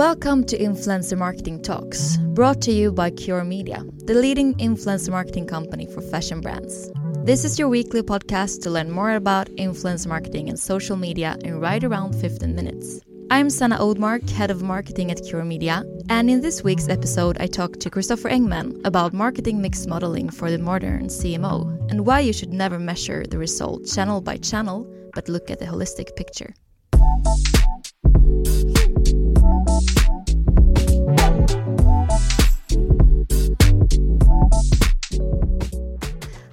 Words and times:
Welcome 0.00 0.44
to 0.44 0.56
Influencer 0.56 1.18
Marketing 1.18 1.60
Talks, 1.60 2.16
brought 2.32 2.62
to 2.62 2.72
you 2.72 2.90
by 2.90 3.10
Cure 3.10 3.44
Media, 3.44 3.84
the 4.06 4.14
leading 4.14 4.54
influencer 4.54 5.10
marketing 5.10 5.46
company 5.46 5.84
for 5.84 6.00
fashion 6.00 6.40
brands. 6.40 6.90
This 7.26 7.44
is 7.44 7.58
your 7.58 7.68
weekly 7.68 8.00
podcast 8.00 8.62
to 8.62 8.70
learn 8.70 8.90
more 8.90 9.10
about 9.12 9.48
influencer 9.58 10.06
marketing 10.06 10.48
and 10.48 10.58
social 10.58 10.96
media 10.96 11.36
in 11.44 11.60
right 11.60 11.84
around 11.84 12.14
15 12.14 12.54
minutes. 12.54 13.02
I'm 13.30 13.50
Sanna 13.50 13.76
Oldmark, 13.76 14.30
head 14.30 14.50
of 14.50 14.62
marketing 14.62 15.10
at 15.10 15.22
Cure 15.22 15.44
Media, 15.44 15.84
and 16.08 16.30
in 16.30 16.40
this 16.40 16.64
week's 16.64 16.88
episode, 16.88 17.36
I 17.38 17.46
talked 17.46 17.80
to 17.80 17.90
Christopher 17.90 18.30
Engman 18.30 18.80
about 18.86 19.12
marketing 19.12 19.60
mix 19.60 19.86
modeling 19.86 20.30
for 20.30 20.50
the 20.50 20.56
modern 20.56 21.08
CMO 21.08 21.90
and 21.90 22.06
why 22.06 22.20
you 22.20 22.32
should 22.32 22.54
never 22.54 22.78
measure 22.78 23.26
the 23.26 23.36
result 23.36 23.86
channel 23.86 24.22
by 24.22 24.38
channel, 24.38 24.90
but 25.14 25.28
look 25.28 25.50
at 25.50 25.58
the 25.58 25.66
holistic 25.66 26.16
picture. 26.16 26.54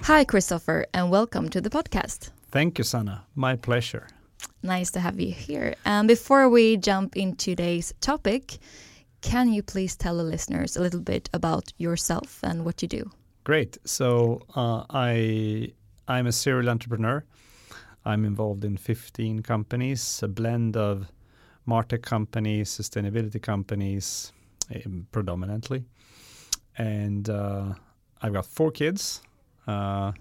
Hi, 0.07 0.23
Christopher, 0.23 0.85
and 0.93 1.11
welcome 1.11 1.49
to 1.49 1.59
the 1.59 1.69
podcast. 1.69 2.29
Thank 2.49 2.77
you, 2.77 2.85
Sanna. 2.85 3.25
My 3.35 3.57
pleasure. 3.57 4.07
Nice 4.63 4.89
to 4.91 5.01
have 5.01 5.19
you 5.19 5.33
here. 5.33 5.75
Um, 5.85 6.07
before 6.07 6.47
we 6.47 6.77
jump 6.77 7.17
into 7.17 7.49
today's 7.49 7.93
topic, 7.99 8.57
can 9.19 9.51
you 9.51 9.61
please 9.61 9.97
tell 9.97 10.15
the 10.15 10.23
listeners 10.23 10.77
a 10.77 10.81
little 10.81 11.01
bit 11.01 11.29
about 11.33 11.73
yourself 11.77 12.39
and 12.41 12.63
what 12.63 12.81
you 12.81 12.87
do? 12.87 13.11
Great. 13.43 13.77
So 13.83 14.43
uh, 14.55 14.85
I 14.89 15.73
I'm 16.07 16.25
a 16.25 16.31
serial 16.31 16.69
entrepreneur. 16.69 17.25
I'm 18.05 18.23
involved 18.23 18.63
in 18.63 18.77
15 18.77 19.41
companies, 19.41 20.23
a 20.23 20.29
blend 20.29 20.77
of 20.77 21.11
martech 21.67 22.01
companies, 22.01 22.69
sustainability 22.69 23.41
companies, 23.41 24.31
um, 24.73 25.05
predominantly, 25.11 25.83
and 26.77 27.29
uh, 27.29 27.73
I've 28.21 28.31
got 28.31 28.45
four 28.45 28.71
kids. 28.71 29.19
Uh, 29.67 30.11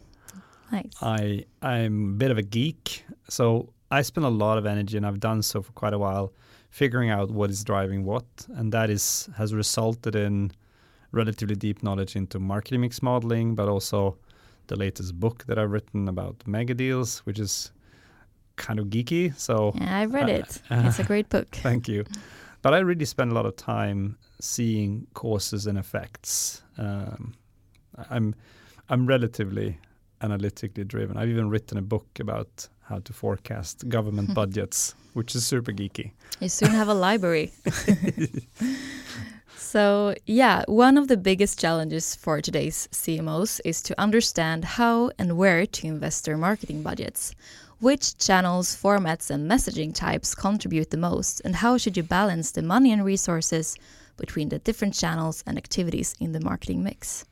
nice. 0.73 0.91
I 1.01 1.45
I'm 1.63 2.11
a 2.11 2.17
bit 2.17 2.31
of 2.31 2.39
a 2.39 2.43
geek, 2.43 3.05
so 3.29 3.73
I 3.91 4.03
spend 4.03 4.27
a 4.27 4.31
lot 4.31 4.59
of 4.59 4.67
energy, 4.67 4.97
and 4.97 5.07
I've 5.07 5.21
done 5.21 5.43
so 5.43 5.63
for 5.63 5.73
quite 5.73 5.93
a 5.93 5.99
while, 5.99 6.33
figuring 6.71 7.11
out 7.11 7.31
what 7.31 7.51
is 7.51 7.63
driving 7.63 8.05
what, 8.05 8.25
and 8.55 8.73
that 8.73 8.91
is 8.91 9.29
has 9.37 9.55
resulted 9.55 10.17
in 10.17 10.53
relatively 11.13 11.57
deep 11.57 11.83
knowledge 11.83 12.17
into 12.17 12.39
marketing 12.39 12.81
mix 12.81 13.03
modeling, 13.03 13.55
but 13.55 13.69
also 13.69 14.17
the 14.67 14.77
latest 14.77 15.19
book 15.19 15.45
that 15.47 15.59
I've 15.59 15.71
written 15.71 16.09
about 16.09 16.43
mega 16.47 16.75
deals, 16.75 17.21
which 17.21 17.39
is 17.39 17.71
kind 18.57 18.79
of 18.79 18.87
geeky. 18.87 19.37
So 19.39 19.73
yeah, 19.77 19.99
I've 19.99 20.13
read 20.13 20.29
uh, 20.29 20.33
it. 20.33 20.63
Uh, 20.71 20.83
it's 20.87 20.99
a 20.99 21.05
great 21.05 21.29
book. 21.29 21.49
thank 21.63 21.89
you. 21.89 22.05
But 22.63 22.75
I 22.75 22.79
really 22.79 23.05
spend 23.05 23.31
a 23.31 23.35
lot 23.35 23.47
of 23.47 23.55
time 23.57 24.19
seeing 24.41 25.07
causes 25.15 25.67
and 25.67 25.79
effects. 25.79 26.63
Um, 26.79 27.35
I'm 28.11 28.35
I'm 28.89 29.07
relatively 29.07 29.79
analytically 30.21 30.85
driven. 30.85 31.17
I've 31.17 31.29
even 31.29 31.51
written 31.51 31.79
a 31.79 31.83
book 31.83 32.07
about 32.21 32.69
how 32.83 33.01
to 33.01 33.13
forecast 33.13 33.89
government 33.89 34.35
budgets, 34.41 34.95
which 35.15 35.35
is 35.35 35.47
super 35.47 35.73
geeky. 35.73 36.13
You 36.41 36.49
soon 36.49 36.71
have 36.71 36.89
a 36.89 36.95
library. 37.09 37.53
so, 39.57 40.15
yeah, 40.27 40.63
one 40.69 40.97
of 40.97 41.09
the 41.09 41.17
biggest 41.17 41.59
challenges 41.59 42.15
for 42.15 42.41
today's 42.41 42.89
CMOs 42.93 43.61
is 43.65 43.83
to 43.83 44.01
understand 44.01 44.65
how 44.65 45.11
and 45.19 45.37
where 45.37 45.67
to 45.67 45.87
invest 45.87 46.25
their 46.25 46.37
marketing 46.37 46.83
budgets. 46.83 47.35
Which 47.79 48.17
channels, 48.17 48.75
formats, 48.75 49.31
and 49.31 49.51
messaging 49.51 49.95
types 49.95 50.35
contribute 50.35 50.91
the 50.91 50.97
most, 50.97 51.43
and 51.45 51.57
how 51.57 51.77
should 51.77 51.97
you 51.97 52.03
balance 52.03 52.53
the 52.53 52.63
money 52.63 52.91
and 52.91 53.05
resources 53.05 53.77
between 54.17 54.49
the 54.49 54.61
different 54.61 54.95
channels 54.95 55.45
and 55.47 55.59
activities 55.59 56.15
in 56.19 56.33
the 56.33 56.41
marketing 56.41 56.83
mix? 56.83 57.27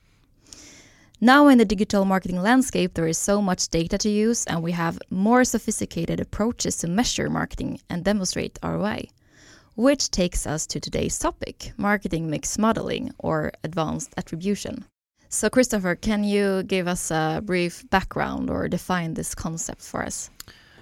Now, 1.25 1.47
in 1.47 1.57
the 1.57 1.65
digital 1.65 2.05
marketing 2.05 2.39
landscape, 2.43 2.93
there 2.93 3.07
is 3.07 3.17
so 3.17 3.41
much 3.41 3.69
data 3.69 3.97
to 3.97 4.09
use, 4.09 4.45
and 4.45 4.61
we 4.61 4.73
have 4.73 4.99
more 5.09 5.43
sophisticated 5.43 6.19
approaches 6.19 6.77
to 6.77 6.87
measure 6.87 7.31
marketing 7.31 7.79
and 7.89 8.05
demonstrate 8.05 8.59
ROI. 8.61 9.07
Which 9.73 10.11
takes 10.11 10.45
us 10.45 10.67
to 10.67 10.79
today's 10.79 11.17
topic 11.17 11.71
marketing 11.77 12.29
mix 12.29 12.59
modeling 12.59 13.11
or 13.17 13.51
advanced 13.63 14.13
attribution. 14.17 14.85
So, 15.29 15.49
Christopher, 15.49 15.95
can 15.95 16.23
you 16.23 16.61
give 16.61 16.87
us 16.87 17.09
a 17.09 17.41
brief 17.43 17.89
background 17.89 18.51
or 18.51 18.67
define 18.67 19.15
this 19.15 19.33
concept 19.33 19.81
for 19.81 20.03
us? 20.03 20.29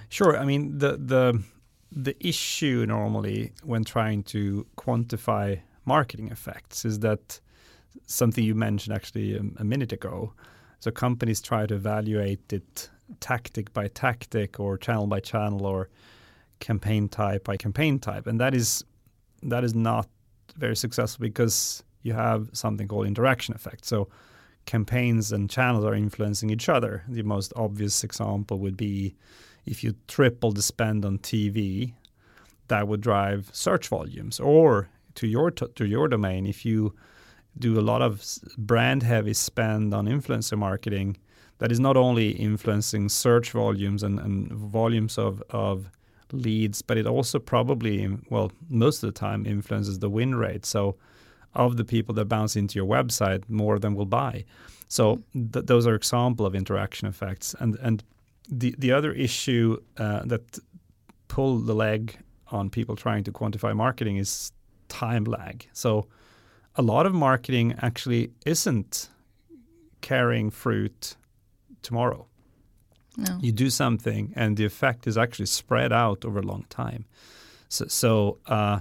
Sure. 0.09 0.37
I 0.37 0.43
mean, 0.43 0.77
the, 0.77 0.97
the, 0.97 1.41
the 1.89 2.17
issue 2.19 2.83
normally 2.85 3.53
when 3.63 3.85
trying 3.85 4.23
to 4.23 4.67
quantify 4.75 5.61
marketing 5.85 6.31
effects 6.31 6.83
is 6.83 6.99
that 6.99 7.39
something 8.05 8.43
you 8.43 8.55
mentioned 8.55 8.95
actually 8.95 9.35
a, 9.35 9.41
a 9.57 9.63
minute 9.63 9.91
ago. 9.91 10.33
So 10.79 10.91
companies 10.91 11.41
try 11.41 11.65
to 11.65 11.75
evaluate 11.75 12.51
it 12.51 12.89
tactic 13.19 13.73
by 13.73 13.87
tactic 13.89 14.59
or 14.59 14.77
channel 14.77 15.07
by 15.07 15.19
channel 15.19 15.65
or 15.65 15.89
campaign 16.59 17.09
type 17.09 17.43
by 17.43 17.57
campaign 17.57 17.99
type. 17.99 18.27
And 18.27 18.39
that 18.39 18.53
is 18.53 18.83
that 19.41 19.63
is 19.63 19.75
not 19.75 20.07
very 20.55 20.75
successful 20.75 21.23
because 21.23 21.83
you 22.01 22.13
have 22.13 22.49
something 22.53 22.87
called 22.87 23.07
interaction 23.07 23.53
effect. 23.55 23.85
So 23.85 24.09
campaigns 24.65 25.31
and 25.31 25.49
channels 25.49 25.83
are 25.85 25.93
influencing 25.93 26.49
each 26.49 26.69
other. 26.69 27.03
The 27.07 27.23
most 27.23 27.53
obvious 27.55 28.03
example 28.03 28.59
would 28.59 28.77
be 28.77 29.15
if 29.65 29.83
you 29.83 29.95
triple 30.07 30.51
the 30.51 30.61
spend 30.61 31.05
on 31.05 31.17
TV 31.19 31.93
that 32.67 32.87
would 32.87 33.01
drive 33.01 33.49
search 33.53 33.87
volumes. 33.87 34.39
Or 34.39 34.89
to 35.15 35.27
your 35.27 35.51
to 35.51 35.85
your 35.85 36.07
domain 36.07 36.45
if 36.45 36.65
you 36.65 36.93
do 37.57 37.79
a 37.79 37.81
lot 37.81 38.01
of 38.01 38.23
brand 38.57 39.03
heavy 39.03 39.33
spend 39.33 39.93
on 39.93 40.05
influencer 40.05 40.57
marketing, 40.57 41.17
that 41.59 41.71
is 41.71 41.79
not 41.79 41.95
only 41.95 42.31
influencing 42.31 43.09
search 43.09 43.51
volumes 43.51 44.03
and, 44.03 44.19
and 44.19 44.51
volumes 44.51 45.17
of, 45.17 45.41
of 45.49 45.89
leads, 46.31 46.81
but 46.81 46.97
it 46.97 47.05
also 47.05 47.39
probably, 47.39 48.09
well, 48.29 48.51
most 48.69 49.03
of 49.03 49.13
the 49.13 49.17
time 49.17 49.45
influences 49.45 49.99
the 49.99 50.09
win 50.09 50.35
rate. 50.35 50.65
So, 50.65 50.95
of 51.55 51.77
the 51.77 51.85
people 51.85 52.15
that 52.15 52.25
bounce 52.25 52.55
into 52.55 52.79
your 52.79 52.87
website, 52.87 53.47
more 53.47 53.75
of 53.75 53.81
them 53.81 53.93
will 53.93 54.07
buy. 54.07 54.43
So, 54.87 55.21
th- 55.33 55.65
those 55.65 55.85
are 55.85 55.93
example 55.93 56.45
of 56.45 56.55
interaction 56.55 57.07
effects. 57.07 57.55
And 57.59 57.77
and 57.81 58.03
the 58.49 58.75
the 58.77 58.91
other 58.91 59.11
issue 59.13 59.77
uh, 59.97 60.23
that 60.25 60.59
pull 61.27 61.59
the 61.59 61.75
leg 61.75 62.17
on 62.47 62.69
people 62.69 62.95
trying 62.95 63.23
to 63.23 63.31
quantify 63.31 63.75
marketing 63.75 64.17
is 64.17 64.51
time 64.89 65.23
lag. 65.23 65.67
So, 65.73 66.07
a 66.75 66.81
lot 66.81 67.05
of 67.05 67.13
marketing 67.13 67.75
actually 67.81 68.31
isn't 68.45 69.09
carrying 70.01 70.49
fruit 70.51 71.15
tomorrow. 71.81 72.27
No. 73.17 73.37
You 73.41 73.51
do 73.51 73.69
something, 73.69 74.33
and 74.35 74.57
the 74.57 74.65
effect 74.65 75.05
is 75.05 75.17
actually 75.17 75.45
spread 75.45 75.93
out 75.93 76.25
over 76.25 76.39
a 76.39 76.43
long 76.43 76.65
time. 76.69 77.05
So, 77.69 77.85
so 77.87 78.39
uh, 78.47 78.79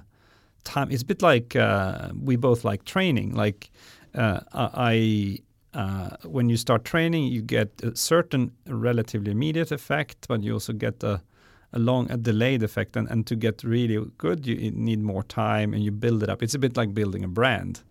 time 0.65 0.91
it's 0.91 1.03
a 1.03 1.07
bit 1.07 1.23
like 1.23 1.55
uh, 1.55 2.11
we 2.19 2.37
both 2.37 2.65
like 2.65 2.85
training. 2.85 3.35
Like 3.35 3.71
uh, 4.15 4.41
I, 4.53 5.39
uh, 5.75 6.17
when 6.25 6.49
you 6.49 6.57
start 6.57 6.85
training, 6.85 7.25
you 7.25 7.43
get 7.43 7.83
a 7.83 7.95
certain 7.95 8.53
relatively 8.67 9.33
immediate 9.33 9.71
effect, 9.71 10.27
but 10.29 10.43
you 10.43 10.55
also 10.55 10.73
get 10.73 11.03
a 11.03 11.23
a 11.73 11.79
long 11.79 12.11
a 12.11 12.17
delayed 12.17 12.63
effect 12.63 12.97
and, 12.97 13.09
and 13.11 13.27
to 13.27 13.35
get 13.37 13.65
really 13.65 13.99
good 14.19 14.47
you 14.47 14.71
need 14.73 15.01
more 15.03 15.23
time 15.25 15.73
and 15.75 15.83
you 15.85 15.91
build 15.93 16.23
it 16.23 16.29
up. 16.29 16.43
It's 16.43 16.55
a 16.55 16.59
bit 16.59 16.77
like 16.77 16.93
building 16.95 17.25
a 17.25 17.29
brand 17.29 17.83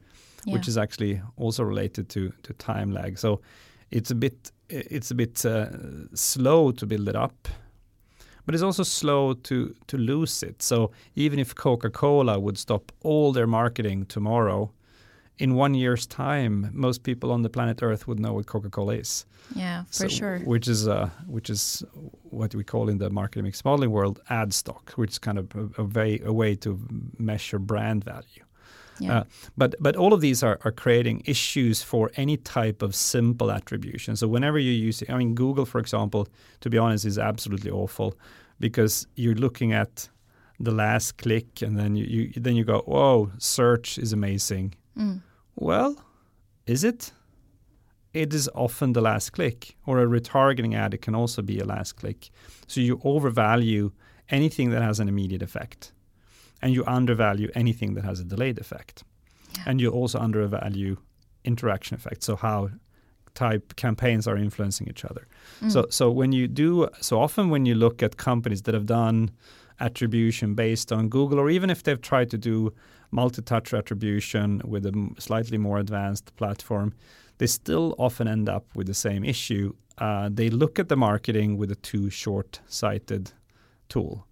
Yeah. 0.46 0.54
which 0.54 0.68
is 0.68 0.78
actually 0.78 1.22
also 1.38 1.64
related 1.64 2.08
to 2.10 2.32
to 2.44 2.54
time 2.54 2.92
lag. 2.94 3.18
So 3.18 3.40
it's 3.92 4.12
a 4.12 4.16
bit 4.16 4.52
it's 4.70 5.12
a 5.12 5.16
bit 5.16 5.46
uh, 5.46 5.66
slow 6.14 6.72
to 6.72 6.86
build 6.86 7.08
it 7.10 7.16
up 7.16 7.48
but 8.46 8.56
it's 8.56 8.64
also 8.64 8.84
slow 8.84 9.34
to 9.34 9.74
to 9.88 9.98
lose 9.98 10.48
it. 10.48 10.62
So 10.64 10.92
even 11.16 11.40
if 11.40 11.54
coca-cola 11.56 12.40
would 12.40 12.58
stop 12.58 12.92
all 13.04 13.34
their 13.34 13.48
marketing 13.48 14.06
tomorrow 14.08 14.72
in 15.42 15.56
one 15.56 15.74
year's 15.84 16.06
time 16.08 16.70
most 16.74 17.04
people 17.04 17.32
on 17.32 17.42
the 17.42 17.50
planet 17.50 17.78
earth 17.82 18.08
would 18.08 18.20
know 18.20 18.34
what 18.34 18.46
coca-cola 18.46 18.96
is 18.96 19.26
yeah, 19.56 19.84
for 19.86 19.92
so- 19.92 20.08
sure. 20.08 20.40
Which 20.40 20.68
is 20.68 20.88
uh, 20.88 21.10
which 21.28 21.50
is 21.50 21.84
what 22.24 22.56
we 22.56 22.64
call 22.64 22.90
in 22.90 22.98
the 22.98 23.10
marketing 23.10 23.46
mix 23.46 23.64
modeling 23.66 23.92
world 23.92 24.20
ad 24.30 24.54
stock, 24.54 24.92
which 24.96 25.12
is 25.12 25.20
kind 25.20 25.38
of 25.38 25.46
a, 25.56 25.82
a 25.82 25.84
way 25.84 26.20
a 26.26 26.34
way 26.34 26.56
to 26.56 26.80
measure 27.18 27.60
brand 27.60 28.04
value. 28.04 28.44
Yeah. 29.00 29.20
Uh, 29.20 29.24
but 29.58 29.76
but 29.80 29.96
all 29.96 30.14
of 30.14 30.22
these 30.22 30.44
are, 30.44 30.60
are 30.64 30.72
creating 30.72 31.24
issues 31.26 31.82
for 31.84 32.12
any 32.16 32.38
type 32.38 32.82
of 32.86 32.94
simple 32.94 33.52
attribution. 33.52 34.16
So 34.16 34.28
whenever 34.28 34.60
you 34.60 34.72
use, 34.72 35.04
I 35.10 35.18
mean, 35.18 35.34
Google, 35.34 35.66
for 35.66 35.80
example, 35.80 36.28
to 36.60 36.70
be 36.70 36.78
honest, 36.78 37.06
is 37.06 37.18
absolutely 37.18 37.72
awful 37.72 38.14
because 38.60 39.08
you're 39.16 39.36
looking 39.36 39.74
at 39.74 40.10
the 40.60 40.72
last 40.72 41.18
click 41.18 41.64
and 41.64 41.78
then 41.78 41.96
you, 41.96 42.06
you 42.06 42.42
then 42.42 42.56
you 42.56 42.64
go, 42.64 42.82
whoa, 42.86 43.32
search 43.38 43.98
is 43.98 44.14
amazing. 44.14 44.76
Mm. 44.96 45.22
Well, 45.56 46.04
is 46.66 46.84
it? 46.84 47.12
It 48.14 48.34
is 48.34 48.50
often 48.54 48.94
the 48.94 49.02
last 49.02 49.32
click, 49.32 49.76
or 49.86 50.00
a 50.00 50.06
retargeting 50.06 50.76
ad. 50.76 50.94
It 50.94 51.02
can 51.02 51.16
also 51.16 51.42
be 51.42 51.60
a 51.60 51.66
last 51.66 51.94
click. 51.94 52.30
So 52.68 52.82
you 52.82 53.00
overvalue 53.04 53.92
anything 54.30 54.70
that 54.72 54.82
has 54.82 55.00
an 55.00 55.08
immediate 55.08 55.42
effect, 55.42 55.94
and 56.62 56.74
you 56.74 56.84
undervalue 56.86 57.50
anything 57.56 57.94
that 57.96 58.04
has 58.04 58.20
a 58.20 58.24
delayed 58.26 58.60
effect, 58.60 59.04
Yeah. 59.56 59.64
and 59.68 59.82
you 59.82 59.90
also 59.92 60.20
undervalue 60.20 60.98
interaction 61.46 61.96
effects. 61.96 62.26
So 62.26 62.36
how 62.36 62.70
type 63.34 63.76
campaigns 63.78 64.28
are 64.28 64.36
influencing 64.38 64.88
each 64.90 65.06
other. 65.06 65.26
Mm. 65.62 65.72
So 65.72 65.86
so 65.90 66.12
when 66.12 66.34
you 66.34 66.48
do 66.50 66.90
so 67.00 67.18
often 67.20 67.50
when 67.50 67.66
you 67.66 67.76
look 67.76 68.04
at 68.04 68.18
companies 68.18 68.62
that 68.64 68.74
have 68.74 68.86
done 68.86 69.32
attribution 69.82 70.56
based 70.56 70.92
on 70.92 71.10
Google 71.10 71.40
or 71.40 71.50
even 71.50 71.70
if 71.70 71.84
they've 71.84 72.02
tried 72.02 72.30
to 72.30 72.38
do 72.38 72.74
multi-touch 73.12 73.74
attribution 73.74 74.62
with 74.64 74.86
a 74.86 75.16
slightly 75.20 75.58
more 75.58 75.80
advanced 75.80 76.36
platform, 76.38 76.94
they 77.40 77.48
still 77.48 77.96
often 77.98 78.28
end 78.28 78.48
up 78.48 78.66
with 78.76 78.88
the 78.88 78.94
same 78.94 79.24
issue. 79.26 79.74
Uh, 79.98 80.30
they 80.32 80.50
look 80.50 80.80
at 80.80 80.88
the 80.88 80.96
marketing 80.96 81.58
with 81.58 81.72
a 81.72 81.76
too 81.76 82.10
short-sighted 82.10 83.32
tool. 83.90 84.26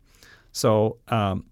So 0.51 0.97
um, 1.09 1.45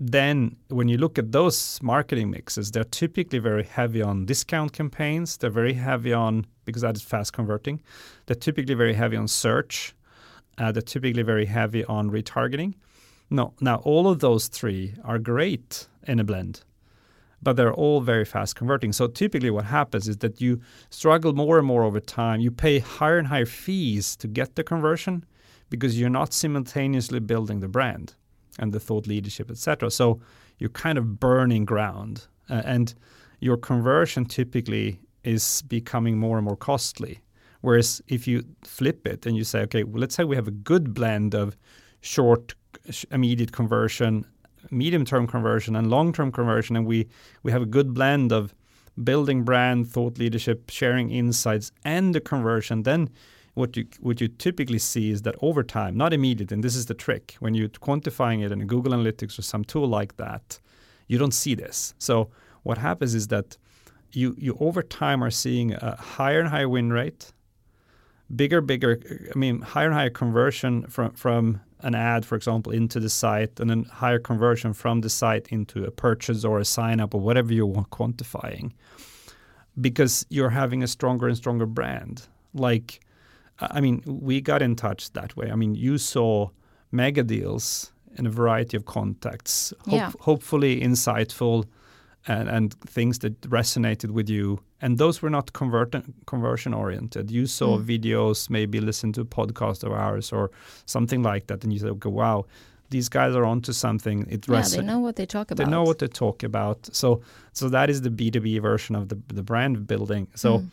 then 0.00 0.56
when 0.68 0.88
you 0.88 0.98
look 0.98 1.18
at 1.18 1.30
those 1.32 1.80
marketing 1.82 2.30
mixes, 2.30 2.70
they're 2.70 2.84
typically 2.84 3.38
very 3.38 3.64
heavy 3.64 4.02
on 4.02 4.24
discount 4.26 4.72
campaigns. 4.72 5.36
They're 5.36 5.50
very 5.50 5.74
heavy 5.74 6.12
on 6.12 6.46
because 6.64 6.82
that 6.82 6.96
is 6.96 7.02
fast 7.02 7.32
converting. 7.32 7.80
They're 8.26 8.34
typically 8.36 8.74
very 8.74 8.94
heavy 8.94 9.16
on 9.16 9.28
search. 9.28 9.94
Uh, 10.58 10.72
they're 10.72 10.82
typically 10.82 11.22
very 11.22 11.46
heavy 11.46 11.84
on 11.84 12.10
retargeting. 12.10 12.74
No, 13.32 13.54
now 13.60 13.76
all 13.76 14.08
of 14.08 14.18
those 14.18 14.48
three 14.48 14.94
are 15.04 15.18
great 15.18 15.88
in 16.06 16.20
a 16.20 16.24
blend, 16.24 16.64
but 17.42 17.56
they're 17.56 17.72
all 17.72 18.02
very 18.02 18.26
fast 18.26 18.56
converting. 18.56 18.92
So 18.92 19.06
typically, 19.06 19.50
what 19.50 19.64
happens 19.64 20.06
is 20.06 20.18
that 20.18 20.42
you 20.42 20.60
struggle 20.90 21.32
more 21.32 21.56
and 21.56 21.66
more 21.66 21.82
over 21.82 21.98
time. 21.98 22.40
You 22.40 22.50
pay 22.50 22.78
higher 22.78 23.16
and 23.16 23.26
higher 23.26 23.46
fees 23.46 24.16
to 24.16 24.28
get 24.28 24.54
the 24.54 24.62
conversion 24.62 25.24
because 25.70 25.98
you're 25.98 26.10
not 26.10 26.34
simultaneously 26.34 27.20
building 27.20 27.60
the 27.60 27.68
brand 27.68 28.14
and 28.58 28.70
the 28.70 28.78
thought 28.78 29.06
leadership, 29.06 29.50
etc. 29.50 29.90
So 29.90 30.20
you're 30.58 30.68
kind 30.68 30.98
of 30.98 31.18
burning 31.18 31.64
ground, 31.64 32.26
uh, 32.50 32.60
and 32.66 32.94
your 33.40 33.56
conversion 33.56 34.26
typically 34.26 35.00
is 35.24 35.62
becoming 35.62 36.18
more 36.18 36.36
and 36.36 36.44
more 36.44 36.56
costly. 36.56 37.22
Whereas 37.62 38.02
if 38.08 38.28
you 38.28 38.44
flip 38.62 39.06
it 39.06 39.24
and 39.24 39.36
you 39.38 39.44
say, 39.44 39.60
okay, 39.60 39.84
well, 39.84 40.00
let's 40.00 40.14
say 40.16 40.24
we 40.24 40.36
have 40.36 40.48
a 40.48 40.58
good 40.70 40.92
blend 40.92 41.34
of 41.34 41.56
short, 42.02 42.52
sh- 42.52 42.54
immediate 43.10 43.52
conversion, 43.52 44.24
medium-term 44.70 45.26
conversion, 45.26 45.76
and 45.76 45.90
long-term 45.90 46.32
conversion, 46.32 46.76
and 46.76 46.86
we 46.86 47.08
we 47.42 47.52
have 47.52 47.62
a 47.62 47.66
good 47.66 47.94
blend 47.94 48.32
of 48.32 48.54
building 49.02 49.42
brand, 49.44 49.88
thought 49.88 50.18
leadership, 50.18 50.70
sharing 50.70 51.10
insights, 51.10 51.72
and 51.84 52.14
the 52.14 52.20
conversion, 52.20 52.82
then 52.82 53.08
what 53.54 53.76
you 53.76 53.86
what 54.00 54.20
you 54.20 54.28
typically 54.28 54.78
see 54.78 55.10
is 55.10 55.22
that 55.22 55.34
over 55.42 55.62
time, 55.62 55.96
not 55.96 56.12
immediate, 56.12 56.52
and 56.52 56.64
this 56.64 56.76
is 56.76 56.86
the 56.86 56.94
trick, 56.94 57.36
when 57.40 57.54
you're 57.54 57.68
quantifying 57.68 58.44
it 58.44 58.52
in 58.52 58.66
Google 58.66 58.92
Analytics 58.92 59.38
or 59.38 59.42
some 59.42 59.64
tool 59.64 59.86
like 59.86 60.16
that, 60.16 60.58
you 61.08 61.18
don't 61.18 61.34
see 61.34 61.54
this. 61.54 61.94
So 61.98 62.30
what 62.62 62.78
happens 62.78 63.14
is 63.14 63.28
that 63.28 63.56
you 64.12 64.34
you 64.38 64.56
over 64.60 64.82
time 64.82 65.22
are 65.22 65.30
seeing 65.30 65.74
a 65.74 65.96
higher 65.96 66.40
and 66.40 66.48
higher 66.48 66.68
win 66.68 66.92
rate, 66.92 67.32
bigger 68.34 68.60
bigger 68.60 69.00
I 69.34 69.38
mean 69.38 69.60
higher 69.60 69.86
and 69.86 69.94
higher 69.94 70.10
conversion 70.10 70.86
from 70.86 71.12
from 71.12 71.60
an 71.82 71.94
ad, 71.94 72.24
for 72.24 72.36
example, 72.36 72.72
into 72.72 73.00
the 73.00 73.08
site, 73.10 73.58
and 73.60 73.68
then 73.70 73.84
higher 73.84 74.18
conversion 74.18 74.72
from 74.72 75.00
the 75.00 75.08
site 75.10 75.48
into 75.48 75.84
a 75.84 75.90
purchase 75.90 76.44
or 76.44 76.58
a 76.60 76.64
sign 76.64 77.00
up 77.00 77.14
or 77.14 77.20
whatever 77.20 77.52
you 77.52 77.66
want 77.66 77.90
quantifying, 77.90 78.72
because 79.80 80.26
you're 80.28 80.50
having 80.50 80.82
a 80.82 80.86
stronger 80.86 81.28
and 81.28 81.36
stronger 81.36 81.66
brand. 81.66 82.26
Like, 82.54 83.00
I 83.58 83.80
mean, 83.80 84.02
we 84.06 84.40
got 84.40 84.62
in 84.62 84.76
touch 84.76 85.12
that 85.12 85.36
way. 85.36 85.50
I 85.50 85.54
mean, 85.56 85.74
you 85.74 85.98
saw 85.98 86.48
mega 86.90 87.22
deals 87.22 87.92
in 88.18 88.26
a 88.26 88.30
variety 88.30 88.76
of 88.76 88.84
contexts, 88.84 89.72
hope, 89.86 89.94
Yeah. 89.94 90.12
hopefully 90.20 90.80
insightful 90.80 91.64
and, 92.28 92.48
and 92.48 92.74
things 92.80 93.18
that 93.20 93.40
resonated 93.42 94.10
with 94.10 94.28
you. 94.28 94.60
And 94.82 94.98
those 94.98 95.22
were 95.22 95.30
not 95.30 95.52
conversion 96.26 96.74
oriented. 96.74 97.30
You 97.30 97.46
saw 97.46 97.78
Mm. 97.78 97.84
videos, 97.86 98.50
maybe 98.50 98.80
listened 98.80 99.14
to 99.14 99.20
a 99.20 99.24
podcast 99.24 99.84
of 99.84 99.92
ours 99.92 100.32
or 100.32 100.50
something 100.86 101.22
like 101.22 101.46
that, 101.46 101.62
and 101.64 101.72
you 101.72 101.78
said, 101.78 101.90
okay, 101.90 102.10
wow, 102.10 102.44
these 102.90 103.08
guys 103.08 103.34
are 103.34 103.44
onto 103.44 103.72
something. 103.72 104.26
It 104.28 104.46
yeah, 104.48 104.62
they 104.68 104.82
know 104.82 104.98
what 104.98 105.16
they 105.16 105.24
talk 105.26 105.50
about. 105.50 105.64
they 105.64 105.70
know 105.70 105.84
what 105.84 105.98
they 105.98 106.08
talk 106.08 106.42
about 106.42 106.78
so 106.92 107.22
so 107.52 107.68
that 107.70 107.88
is 107.90 108.00
the 108.02 108.10
b2b 108.10 108.60
version 108.60 108.94
of 108.96 109.08
the, 109.08 109.18
the 109.38 109.42
brand 109.42 109.86
building 109.86 110.26
so 110.34 110.50
Mm. 110.58 110.68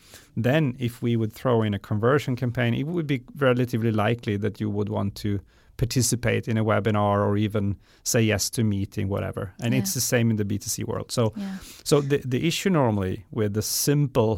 then 0.48 0.76
if 0.80 1.02
we 1.02 1.16
would 1.16 1.32
throw 1.34 1.64
in 1.68 1.74
a 1.74 1.80
conversion 1.80 2.36
campaign 2.36 2.74
it 2.74 2.88
would 2.88 3.08
be 3.08 3.22
relatively 3.38 3.92
likely 3.92 4.36
that 4.38 4.60
you 4.62 4.70
would 4.70 4.90
want 4.90 5.16
to 5.24 5.40
participate 5.84 6.44
in 6.52 6.58
a 6.58 6.64
webinar 6.72 7.18
or 7.28 7.38
even 7.38 7.66
say 8.04 8.22
yes 8.34 8.50
to 8.50 8.62
a 8.62 8.64
meeting 8.78 9.06
whatever 9.16 9.44
and 9.64 9.74
Yeah. 9.74 9.80
it's 9.82 9.94
the 10.00 10.02
same 10.14 10.28
in 10.32 10.36
the 10.42 10.46
b2c 10.52 10.78
world 10.92 11.10
so 11.12 11.24
Yeah. 11.36 11.58
so 11.90 11.96
the, 12.12 12.18
the 12.34 12.42
issue 12.50 12.70
normally 12.82 13.16
with 13.40 13.52
the 13.54 13.62
simple 13.62 14.34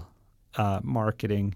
uh, 0.61 0.79
marketing 0.83 1.55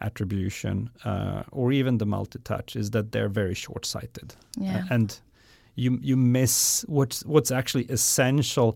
attribution 0.00 0.90
uh, 1.04 1.42
or 1.52 1.72
even 1.72 1.98
the 1.98 2.06
multi-touch 2.06 2.76
is 2.76 2.90
that 2.90 3.12
they're 3.12 3.28
very 3.28 3.54
short-sighted 3.54 4.34
Yeah. 4.58 4.78
uh, 4.90 4.94
and 4.94 5.20
you 5.76 5.98
you 6.02 6.16
miss 6.16 6.84
what's 6.88 7.18
what's 7.26 7.50
actually 7.50 7.84
essential 7.98 8.68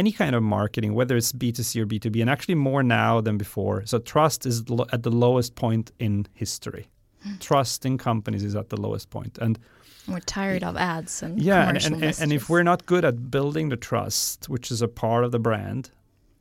any 0.00 0.12
kind 0.12 0.34
of 0.36 0.42
marketing 0.42 0.94
whether 0.94 1.16
it's 1.16 1.32
b2c 1.32 1.80
or 1.82 1.86
b2b 1.86 2.20
and 2.20 2.30
actually 2.30 2.56
more 2.56 2.82
now 2.82 3.20
than 3.20 3.36
before 3.38 3.76
so 3.86 3.98
trust 3.98 4.46
is 4.46 4.68
lo- 4.68 4.86
at 4.92 5.02
the 5.02 5.10
lowest 5.10 5.54
point 5.54 5.92
in 5.98 6.26
history 6.34 6.86
Hmm. 7.24 7.36
trust 7.40 7.86
in 7.86 7.96
companies 7.96 8.42
is 8.44 8.54
at 8.54 8.68
the 8.68 8.76
lowest 8.86 9.08
point 9.08 9.38
and 9.38 9.58
We're 10.06 10.20
tired 10.20 10.62
of 10.62 10.76
ads 10.76 11.22
and 11.22 11.40
yeah 11.40 11.68
and, 11.68 11.78
and, 11.78 12.20
and, 12.20 12.32
if 12.32 12.50
we're 12.50 12.62
not 12.62 12.84
good 12.86 13.04
at 13.04 13.30
building 13.30 13.70
the 13.70 13.76
trust 13.76 14.48
which 14.48 14.70
is 14.70 14.82
a 14.82 14.88
part 14.88 15.24
of 15.24 15.32
the 15.32 15.38
brand 15.38 15.90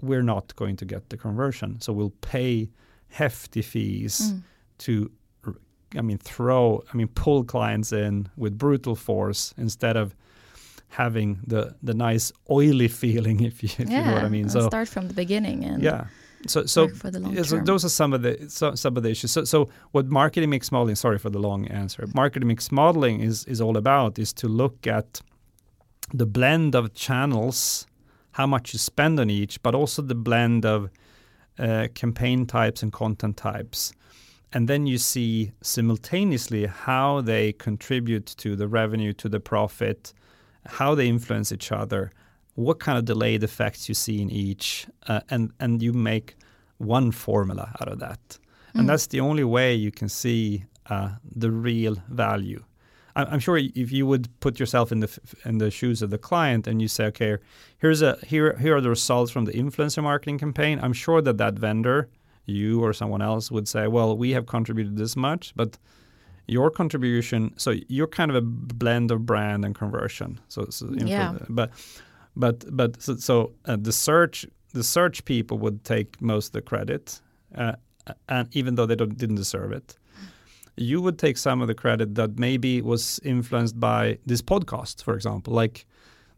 we're 0.02 0.24
not 0.24 0.56
going 0.56 0.76
to 0.78 0.86
get 0.86 1.10
the 1.10 1.18
conversion 1.18 1.80
so 1.80 1.94
we'll 1.94 2.14
pay 2.22 2.70
hefty 3.08 3.62
fees 3.62 4.34
Mm. 4.34 4.42
to 4.80 5.12
I 5.96 6.02
mean, 6.02 6.18
throw, 6.18 6.84
I 6.92 6.98
mean, 6.98 7.08
pull 7.08 7.44
clients 7.44 7.92
in 7.92 8.28
with 8.36 8.58
brutal 8.58 8.96
force 8.96 9.54
instead 9.58 9.96
of 9.96 10.16
having 10.90 11.40
the 11.46 11.76
the 11.84 11.94
nice 11.94 12.32
oily 12.50 12.88
feeling, 13.02 13.44
if 13.44 13.64
you, 13.64 13.70
if 13.78 13.90
yeah, 13.90 14.00
you 14.00 14.06
know 14.06 14.14
what 14.14 14.24
I 14.24 14.30
mean. 14.30 14.50
So 14.50 14.68
start 14.68 14.88
from 14.88 15.08
the 15.08 15.14
beginning 15.14 15.64
and 15.64 15.84
yeah. 15.84 16.06
So 16.48 16.66
so, 16.66 16.88
for 16.90 17.10
the 17.12 17.20
long 17.20 17.34
yeah, 17.34 17.44
so 17.44 17.60
those 17.60 17.86
are 17.86 17.90
some 17.90 18.14
of 18.14 18.22
the 18.22 18.50
so, 18.50 18.76
some 18.76 18.98
of 18.98 19.04
the 19.04 19.10
issues. 19.10 19.32
So 19.32 19.44
so 19.46 19.70
what 19.92 20.08
marketing 20.08 20.50
mix 20.50 20.72
modeling? 20.72 20.96
Sorry 20.96 21.18
for 21.18 21.30
the 21.30 21.40
long 21.40 21.68
answer. 21.68 22.06
Marketing 22.14 22.48
mix 22.48 22.72
modeling 22.72 23.22
is 23.22 23.46
is 23.46 23.62
all 23.62 23.78
about 23.78 24.20
is 24.20 24.34
to 24.34 24.48
look 24.48 24.88
at 24.88 25.22
the 26.14 26.26
blend 26.26 26.76
of 26.76 26.94
channels, 26.94 27.88
how 28.32 28.48
much 28.48 28.74
you 28.74 28.80
spend 28.80 29.20
on 29.20 29.30
each, 29.30 29.62
but 29.64 29.74
also 29.74 30.02
the 30.02 30.16
blend 30.16 30.66
of 30.66 30.90
uh, 31.58 31.88
campaign 31.94 32.46
types 32.46 32.84
and 32.84 32.92
content 32.92 33.38
types. 33.38 33.94
And 34.52 34.68
then 34.68 34.86
you 34.86 35.00
see 35.00 35.52
simultaneously 35.62 36.68
how 36.68 37.22
they 37.22 37.54
contribute 37.54 38.28
to 38.38 38.56
the 38.56 38.68
revenue, 38.68 39.14
to 39.14 39.28
the 39.28 39.40
profit, 39.40 40.14
how 40.66 40.94
they 40.94 41.08
influence 41.08 41.52
each 41.52 41.72
other, 41.72 42.12
what 42.56 42.80
kind 42.80 42.98
of 42.98 43.06
delayed 43.06 43.44
effects 43.44 43.88
you 43.90 43.96
see 43.96 44.22
in 44.22 44.30
each, 44.30 44.88
uh, 45.08 45.22
and 45.30 45.52
and 45.60 45.82
you 45.82 45.94
make 45.94 46.36
one 46.78 47.12
formula 47.12 47.72
out 47.82 47.88
of 47.88 48.00
that. 48.00 48.20
Mm. 48.74 48.80
And 48.80 48.90
that's 48.90 49.08
the 49.08 49.20
only 49.20 49.44
way 49.44 49.74
you 49.76 49.92
can 49.92 50.10
see 50.10 50.66
uh, 50.90 51.10
the 51.36 51.50
real 51.52 51.96
value. 52.10 52.64
I- 53.16 53.26
I'm 53.26 53.40
sure 53.40 53.58
if 53.58 53.92
you 53.92 54.06
would 54.08 54.28
put 54.40 54.60
yourself 54.60 54.92
in 54.92 55.00
the 55.00 55.08
f- 55.08 55.36
in 55.46 55.58
the 55.60 55.70
shoes 55.72 56.02
of 56.02 56.10
the 56.10 56.18
client 56.18 56.68
and 56.68 56.82
you 56.82 56.88
say, 56.88 57.06
okay, 57.06 57.38
here's 57.78 58.02
a 58.02 58.18
here 58.26 58.58
here 58.58 58.76
are 58.76 58.82
the 58.82 58.90
results 58.90 59.32
from 59.32 59.46
the 59.46 59.54
influencer 59.54 60.02
marketing 60.04 60.40
campaign. 60.40 60.80
I'm 60.84 60.94
sure 60.94 61.22
that 61.22 61.38
that 61.38 61.54
vendor, 61.60 62.08
you 62.46 62.84
or 62.84 62.94
someone 62.94 63.22
else, 63.22 63.52
would 63.52 63.68
say, 63.68 63.88
well, 63.88 64.18
we 64.18 64.32
have 64.34 64.46
contributed 64.46 64.98
this 64.98 65.16
much, 65.16 65.54
but 65.56 65.78
your 66.48 66.70
contribution. 66.72 67.54
So 67.58 67.72
you're 67.88 68.08
kind 68.18 68.30
of 68.32 68.36
a 68.36 68.42
blend 68.42 69.12
of 69.12 69.26
brand 69.26 69.64
and 69.66 69.74
conversion. 69.76 70.40
So, 70.50 70.66
so 70.70 70.90
Yeah. 70.94 71.38
but 71.50 71.70
but 72.36 72.66
but 72.76 73.02
so, 73.02 73.16
so 73.16 73.54
uh, 73.66 73.78
the 73.80 73.92
search 73.92 74.46
the 74.74 74.84
search 74.84 75.24
people 75.26 75.58
would 75.60 75.84
take 75.84 76.22
most 76.22 76.48
of 76.48 76.54
the 76.54 76.62
credit, 76.62 77.22
uh, 77.56 77.74
and 78.28 78.48
even 78.56 78.76
though 78.76 78.86
they 78.86 78.96
don't, 78.96 79.18
didn't 79.18 79.36
deserve 79.36 79.72
it 79.72 79.98
you 80.76 81.02
would 81.02 81.20
take 81.20 81.38
some 81.38 81.62
of 81.62 81.68
the 81.68 81.76
credit 81.76 82.16
that 82.16 82.40
maybe 82.40 82.82
was 82.82 83.20
influenced 83.24 83.80
by 83.80 84.18
this 84.26 84.42
podcast, 84.42 85.04
for 85.04 85.14
example. 85.14 85.54
Like 85.54 85.86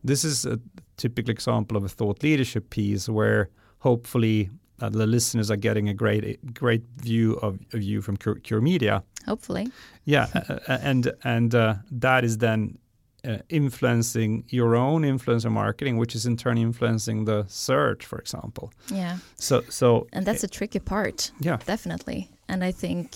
this 0.04 0.24
is 0.24 0.46
a 0.46 0.60
typical 0.98 1.32
example 1.32 1.78
of 1.78 1.84
a 1.84 1.90
thought 1.90 2.22
leadership 2.24 2.70
piece 2.70 3.08
where 3.08 3.50
hopefully 3.80 4.50
uh, 4.82 4.90
the 4.90 5.08
listeners 5.08 5.50
are 5.50 5.56
getting 5.56 5.88
a 5.88 5.94
great 5.94 6.54
great 6.54 6.84
view 6.98 7.34
of, 7.42 7.60
of 7.74 7.82
you 7.82 8.02
from 8.02 8.18
Cure, 8.18 8.36
Cure 8.36 8.62
Media. 8.62 9.04
Hopefully. 9.26 9.72
Yeah, 10.04 10.28
uh, 10.36 10.60
uh, 10.68 10.78
and 10.82 11.12
and 11.24 11.56
uh, 11.56 11.76
that 11.92 12.24
is 12.24 12.38
then 12.40 12.78
uh, 13.26 13.38
influencing 13.50 14.44
your 14.50 14.76
own 14.76 15.04
influencer 15.04 15.52
marketing, 15.52 15.98
which 15.98 16.16
is 16.16 16.26
in 16.26 16.38
turn 16.38 16.58
influencing 16.58 17.26
the 17.26 17.46
search, 17.48 18.06
for 18.06 18.20
example. 18.20 18.72
Yeah. 18.92 19.18
So 19.36 19.62
so 19.70 20.08
And 20.14 20.26
that's 20.26 20.44
a 20.44 20.48
tricky 20.48 20.80
part. 20.80 21.32
yeah 21.40 21.58
Definitely. 21.66 22.30
And 22.48 22.64
I 22.64 22.72
think 22.72 23.08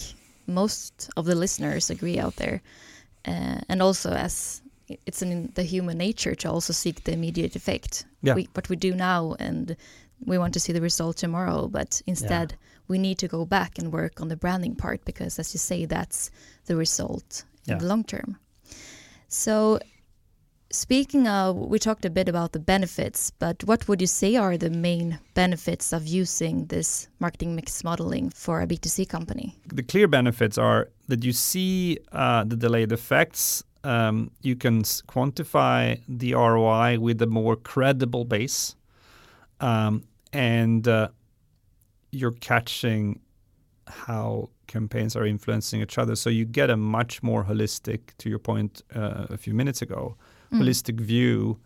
most 0.48 1.10
of 1.16 1.25
the 1.25 1.36
listeners 1.36 1.89
agree 1.89 2.20
out 2.20 2.36
there. 2.36 2.62
Uh, 3.28 3.60
and 3.70 3.82
also, 3.82 4.10
as 4.12 4.62
it's 5.06 5.22
in 5.22 5.51
the 5.54 5.63
human 5.63 5.98
nature 5.98 6.36
to 6.36 6.50
also 6.51 6.74
seek 6.74 7.04
the 7.04 7.12
immediate 7.12 7.56
effect. 7.56 8.06
Yeah. 8.24 8.36
We, 8.36 8.48
what 8.54 8.70
we 8.70 8.75
do 8.75 8.96
now, 8.96 9.36
and 9.39 9.75
we 10.25 10.38
want 10.38 10.54
to 10.54 10.60
see 10.60 10.74
the 10.74 10.82
result 10.82 11.18
tomorrow. 11.18 11.68
But 11.68 12.01
instead, 12.08 12.56
we 12.88 12.98
need 12.98 13.18
to 13.20 13.28
go 13.28 13.46
back 13.46 13.78
and 13.78 13.92
work 13.94 14.22
on 14.22 14.30
the 14.30 14.36
branding 14.36 14.75
part 14.75 15.06
because, 15.06 15.39
as 15.39 15.54
you 15.54 15.60
say, 15.60 15.86
that's 15.86 16.32
the 16.66 16.75
result 16.75 17.44
in 17.68 17.78
the 17.78 17.86
long 17.86 18.04
term. 18.04 18.38
So, 19.28 19.80
speaking 20.72 21.28
of, 21.28 21.56
we 21.56 21.80
talked 21.80 22.06
a 22.06 22.10
bit 22.10 22.30
about 22.30 22.52
the 22.52 22.60
benefits, 22.60 23.32
but 23.32 23.64
what 23.64 23.88
would 23.88 24.02
you 24.02 24.08
say 24.08 24.36
are 24.36 24.58
the 24.58 24.70
main 24.70 25.20
benefits 25.34 25.94
of 25.94 26.08
using 26.08 26.66
this 26.68 27.08
marketing 27.20 27.56
mix 27.56 27.84
modeling 27.84 28.30
for 28.30 28.62
a 28.62 28.68
B2C 28.68 29.08
company? 29.08 29.56
the 29.74 29.84
clear 29.84 30.08
benefits 30.08 30.58
are 30.58 30.90
that 31.08 31.24
you 31.24 31.32
see 31.32 31.98
uh, 32.12 32.44
the 32.44 32.56
delayed 32.56 32.92
effects. 32.92 33.64
Um, 33.84 34.32
you 34.42 34.56
can 34.56 34.82
quantify 34.84 36.02
the 36.08 36.34
ROI 36.34 37.00
with 37.00 37.22
a 37.22 37.28
more 37.28 37.56
credible 37.56 38.26
base, 38.26 38.76
um, 39.62 40.04
and 40.34 40.88
uh, 40.88 41.10
you're 42.12 42.32
catching 42.32 43.22
how 43.88 44.50
campaigns 44.68 45.16
are 45.16 45.26
influencing 45.26 45.82
each 45.82 45.98
other. 45.98 46.16
So 46.16 46.30
you 46.30 46.46
get 46.46 46.70
a 46.70 46.78
much 46.78 47.24
more 47.24 47.44
holistic, 47.46 48.00
to 48.20 48.30
your 48.30 48.40
point 48.40 48.84
uh, 48.96 49.28
a 49.30 49.38
few 49.38 49.54
minutes 49.54 49.82
ago, 49.82 50.16
Mm. 50.51 50.60
holistic 50.62 51.00
view. 51.00 51.58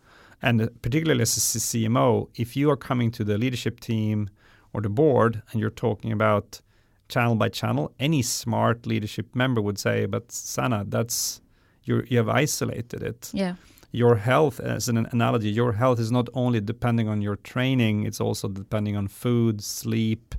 And 0.42 0.68
particularly 0.82 1.22
as 1.22 1.36
a 1.36 1.40
CMO, 1.60 2.28
if 2.34 2.54
you 2.56 2.70
are 2.70 2.76
coming 2.76 3.10
to 3.12 3.24
the 3.24 3.38
leadership 3.38 3.80
team 3.80 4.28
or 4.72 4.82
the 4.82 4.90
board 4.90 5.42
and 5.50 5.60
you're 5.60 5.70
talking 5.70 6.12
about 6.12 6.60
channel 7.08 7.34
by 7.36 7.48
channel, 7.48 7.92
any 7.98 8.22
smart 8.22 8.86
leadership 8.86 9.26
member 9.34 9.62
would 9.62 9.78
say, 9.78 10.06
"But 10.06 10.32
Sanna, 10.32 10.84
that's 10.86 11.40
you 11.84 12.02
you 12.10 12.18
have 12.18 12.28
isolated 12.28 13.02
it. 13.02 13.30
Yeah. 13.32 13.54
Your 13.92 14.16
health, 14.16 14.58
as 14.60 14.88
an 14.88 14.96
analogy, 15.12 15.50
your 15.50 15.72
health 15.74 16.00
is 16.00 16.10
not 16.10 16.28
only 16.34 16.60
depending 16.60 17.08
on 17.08 17.22
your 17.22 17.36
training; 17.36 18.04
it's 18.06 18.20
also 18.20 18.48
depending 18.48 18.96
on 18.96 19.08
food, 19.08 19.62
sleep, 19.62 20.34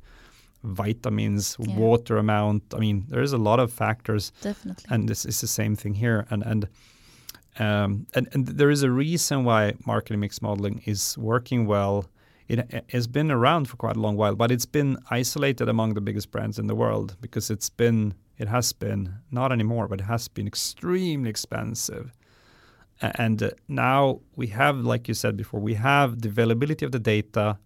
vitamins, 0.63 1.55
Yeah. 1.59 1.77
water 1.77 2.17
amount. 2.17 2.63
I 2.73 2.79
mean, 2.79 3.05
there 3.09 3.21
is 3.23 3.33
a 3.33 3.37
lot 3.37 3.59
of 3.59 3.71
factors 3.71 4.31
Definitely. 4.41 4.85
and 4.89 5.07
this 5.09 5.25
is 5.25 5.39
the 5.41 5.47
same 5.47 5.75
thing 5.75 5.95
here 5.95 6.25
and 6.29 6.43
and 6.43 6.67
um, 7.59 8.05
and, 8.13 8.27
and 8.33 8.47
there 8.47 8.69
is 8.69 8.83
a 8.83 8.91
reason 8.91 9.43
why 9.43 9.73
marketing 9.85 10.19
mix 10.19 10.41
modeling 10.41 10.81
is 10.85 11.17
working 11.17 11.65
well. 11.65 12.05
It 12.47 12.85
has 12.91 13.07
been 13.07 13.31
around 13.31 13.69
for 13.69 13.75
quite 13.77 13.95
a 13.95 13.99
long 13.99 14.17
while 14.17 14.35
but 14.35 14.51
it's 14.51 14.67
been 14.67 14.97
isolated 15.09 15.67
among 15.67 15.95
the 15.95 16.01
biggest 16.01 16.29
brands 16.29 16.59
in 16.59 16.67
the 16.67 16.75
world 16.75 17.15
because 17.19 17.49
it's 17.49 17.71
been 17.71 18.13
it 18.37 18.47
has 18.47 18.71
been 18.71 19.15
not 19.31 19.51
anymore 19.51 19.87
but 19.87 20.01
it 20.01 20.03
has 20.03 20.27
been 20.27 20.45
extremely 20.45 21.29
expensive. 21.29 22.13
And 23.01 23.41
uh, 23.41 23.49
now 23.67 24.21
we 24.35 24.47
have 24.47 24.77
like 24.77 25.07
you 25.07 25.15
said 25.15 25.35
before 25.35 25.59
we 25.59 25.73
have 25.73 26.21
the 26.21 26.29
availability 26.29 26.85
of 26.85 26.91
the 26.91 26.99
data 26.99 27.57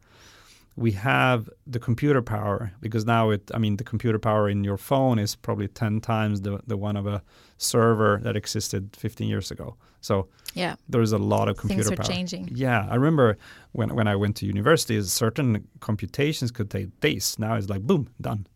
we 0.80 0.92
have 0.94 1.50
the 1.68 1.80
computer 1.80 2.22
power 2.22 2.72
because 2.80 3.06
now 3.06 3.30
it 3.30 3.44
i 3.54 3.58
mean 3.64 3.76
the 3.78 3.84
computer 3.84 4.18
power 4.18 4.48
in 4.54 4.64
your 4.64 4.78
phone 4.78 5.20
is 5.20 5.36
probably 5.36 5.68
10 5.68 6.00
times 6.00 6.42
the, 6.42 6.60
the 6.68 6.78
one 6.78 6.96
of 6.96 7.06
a 7.06 7.22
server 7.58 8.20
that 8.24 8.36
existed 8.38 8.96
15 8.96 9.28
years 9.28 9.52
ago 9.52 9.76
so 10.02 10.28
yeah. 10.54 10.76
there's 10.88 11.12
a 11.12 11.18
lot 11.18 11.50
of 11.50 11.58
computer 11.58 11.84
Things 11.84 12.00
are 12.00 12.04
power 12.04 12.16
changing. 12.16 12.50
yeah 12.54 12.88
i 12.90 12.96
remember 12.96 13.38
when, 13.74 13.94
when 13.94 14.08
i 14.08 14.16
went 14.16 14.36
to 14.38 14.46
university 14.46 15.02
certain 15.04 15.68
computations 15.82 16.50
could 16.52 16.70
take 16.70 16.88
days 17.02 17.38
now 17.38 17.56
it's 17.56 17.70
like 17.70 17.82
boom 17.82 18.08
done 18.22 18.48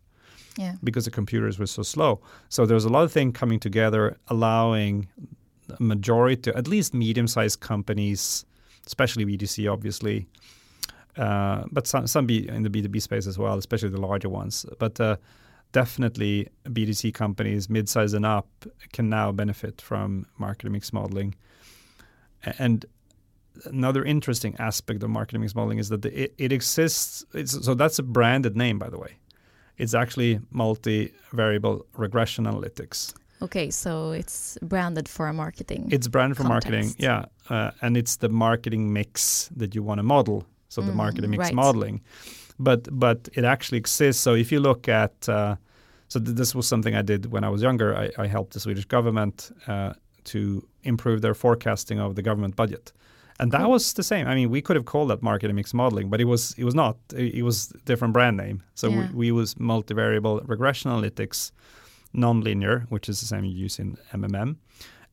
Yeah. 0.57 0.75
because 0.83 1.05
the 1.05 1.11
computers 1.11 1.59
were 1.59 1.67
so 1.77 1.83
slow 1.83 2.21
so 2.55 2.65
there's 2.65 2.85
a 2.85 2.93
lot 2.97 3.03
of 3.03 3.11
things 3.11 3.37
coming 3.41 3.59
together 3.59 4.17
allowing 4.27 4.95
a 5.79 5.83
majority 5.83 6.51
at 6.61 6.67
least 6.67 6.93
medium-sized 6.93 7.59
companies 7.59 8.45
especially 8.85 9.25
B2C 9.25 9.55
obviously 9.75 10.17
uh, 11.17 11.63
but 11.71 11.87
some 11.87 12.07
some 12.07 12.25
be 12.25 12.47
in 12.47 12.63
the 12.63 12.69
B2B 12.69 13.01
space 13.01 13.27
as 13.27 13.37
well, 13.37 13.57
especially 13.57 13.89
the 13.89 14.01
larger 14.01 14.29
ones. 14.29 14.65
But 14.79 14.99
uh, 14.99 15.17
definitely 15.71 16.47
B2C 16.65 17.13
companies, 17.13 17.69
mid-size 17.69 18.13
and 18.13 18.25
up, 18.25 18.47
can 18.93 19.09
now 19.09 19.31
benefit 19.31 19.81
from 19.81 20.25
marketing 20.37 20.71
mix 20.71 20.93
modeling. 20.93 21.35
And 22.59 22.85
another 23.65 24.03
interesting 24.03 24.55
aspect 24.59 25.03
of 25.03 25.09
marketing 25.09 25.41
mix 25.41 25.55
modeling 25.55 25.79
is 25.79 25.89
that 25.89 26.01
the, 26.01 26.23
it, 26.23 26.33
it 26.37 26.51
exists. 26.51 27.25
It's, 27.33 27.65
so 27.65 27.73
that's 27.73 27.99
a 27.99 28.03
branded 28.03 28.55
name, 28.55 28.79
by 28.79 28.89
the 28.89 28.97
way. 28.97 29.17
It's 29.77 29.93
actually 29.93 30.39
multi-variable 30.51 31.85
regression 31.97 32.45
analytics. 32.45 33.13
Okay, 33.41 33.69
so 33.71 34.11
it's 34.11 34.57
branded 34.61 35.09
for 35.09 35.27
a 35.27 35.33
marketing. 35.33 35.89
It's 35.91 36.07
branded 36.07 36.37
for 36.37 36.43
marketing, 36.43 36.93
yeah, 36.97 37.25
uh, 37.49 37.71
and 37.81 37.97
it's 37.97 38.17
the 38.17 38.29
marketing 38.29 38.93
mix 38.93 39.49
that 39.55 39.75
you 39.75 39.83
want 39.83 39.99
to 39.99 40.03
model. 40.03 40.45
So 40.73 40.81
the 40.81 40.91
Mm, 40.91 40.95
marketing 41.03 41.29
mix 41.31 41.39
right. 41.39 41.55
modeling, 41.55 42.01
but 42.59 42.81
but 42.99 43.19
it 43.37 43.43
actually 43.45 43.77
exists. 43.77 44.21
So 44.23 44.33
if 44.35 44.51
you 44.51 44.59
look 44.61 44.87
at, 44.87 45.29
uh, 45.29 45.55
so 46.07 46.19
th- 46.19 46.35
this 46.37 46.55
was 46.55 46.67
something 46.67 46.95
I 46.95 47.03
did 47.03 47.25
when 47.31 47.43
I 47.43 47.49
was 47.49 47.61
younger. 47.61 47.89
I, 48.03 48.09
I 48.23 48.27
helped 48.27 48.53
the 48.53 48.59
Swedish 48.59 48.85
government 48.85 49.51
uh, 49.67 49.93
to 50.31 50.39
improve 50.83 51.21
their 51.21 51.33
forecasting 51.35 51.99
of 51.99 52.15
the 52.15 52.21
government 52.21 52.55
budget, 52.55 52.91
and 53.39 53.51
that 53.51 53.61
Cool. 53.61 53.71
was 53.71 53.93
the 53.93 54.03
same. 54.03 54.25
I 54.31 54.35
mean, 54.35 54.49
we 54.49 54.61
could 54.61 54.75
have 54.75 54.85
called 54.85 55.09
that 55.09 55.21
marketing 55.21 55.55
mix 55.55 55.73
modeling, 55.73 56.09
but 56.09 56.19
it 56.21 56.27
was 56.27 56.53
it 56.57 56.63
was 56.65 56.73
not. 56.75 56.95
It, 57.15 57.35
it 57.39 57.43
was 57.43 57.67
different 57.85 58.13
brand 58.13 58.37
name. 58.37 58.57
So 58.73 58.87
Yeah. 58.89 58.97
we, 59.13 59.31
we 59.31 59.39
use 59.41 59.55
multivariable 59.59 60.41
regression 60.49 60.91
analytics, 60.91 61.51
nonlinear, 62.15 62.85
which 62.89 63.09
is 63.09 63.19
the 63.19 63.25
same 63.27 63.43
you 63.45 63.65
use 63.65 63.79
in 63.79 63.97
MMM, 64.13 64.55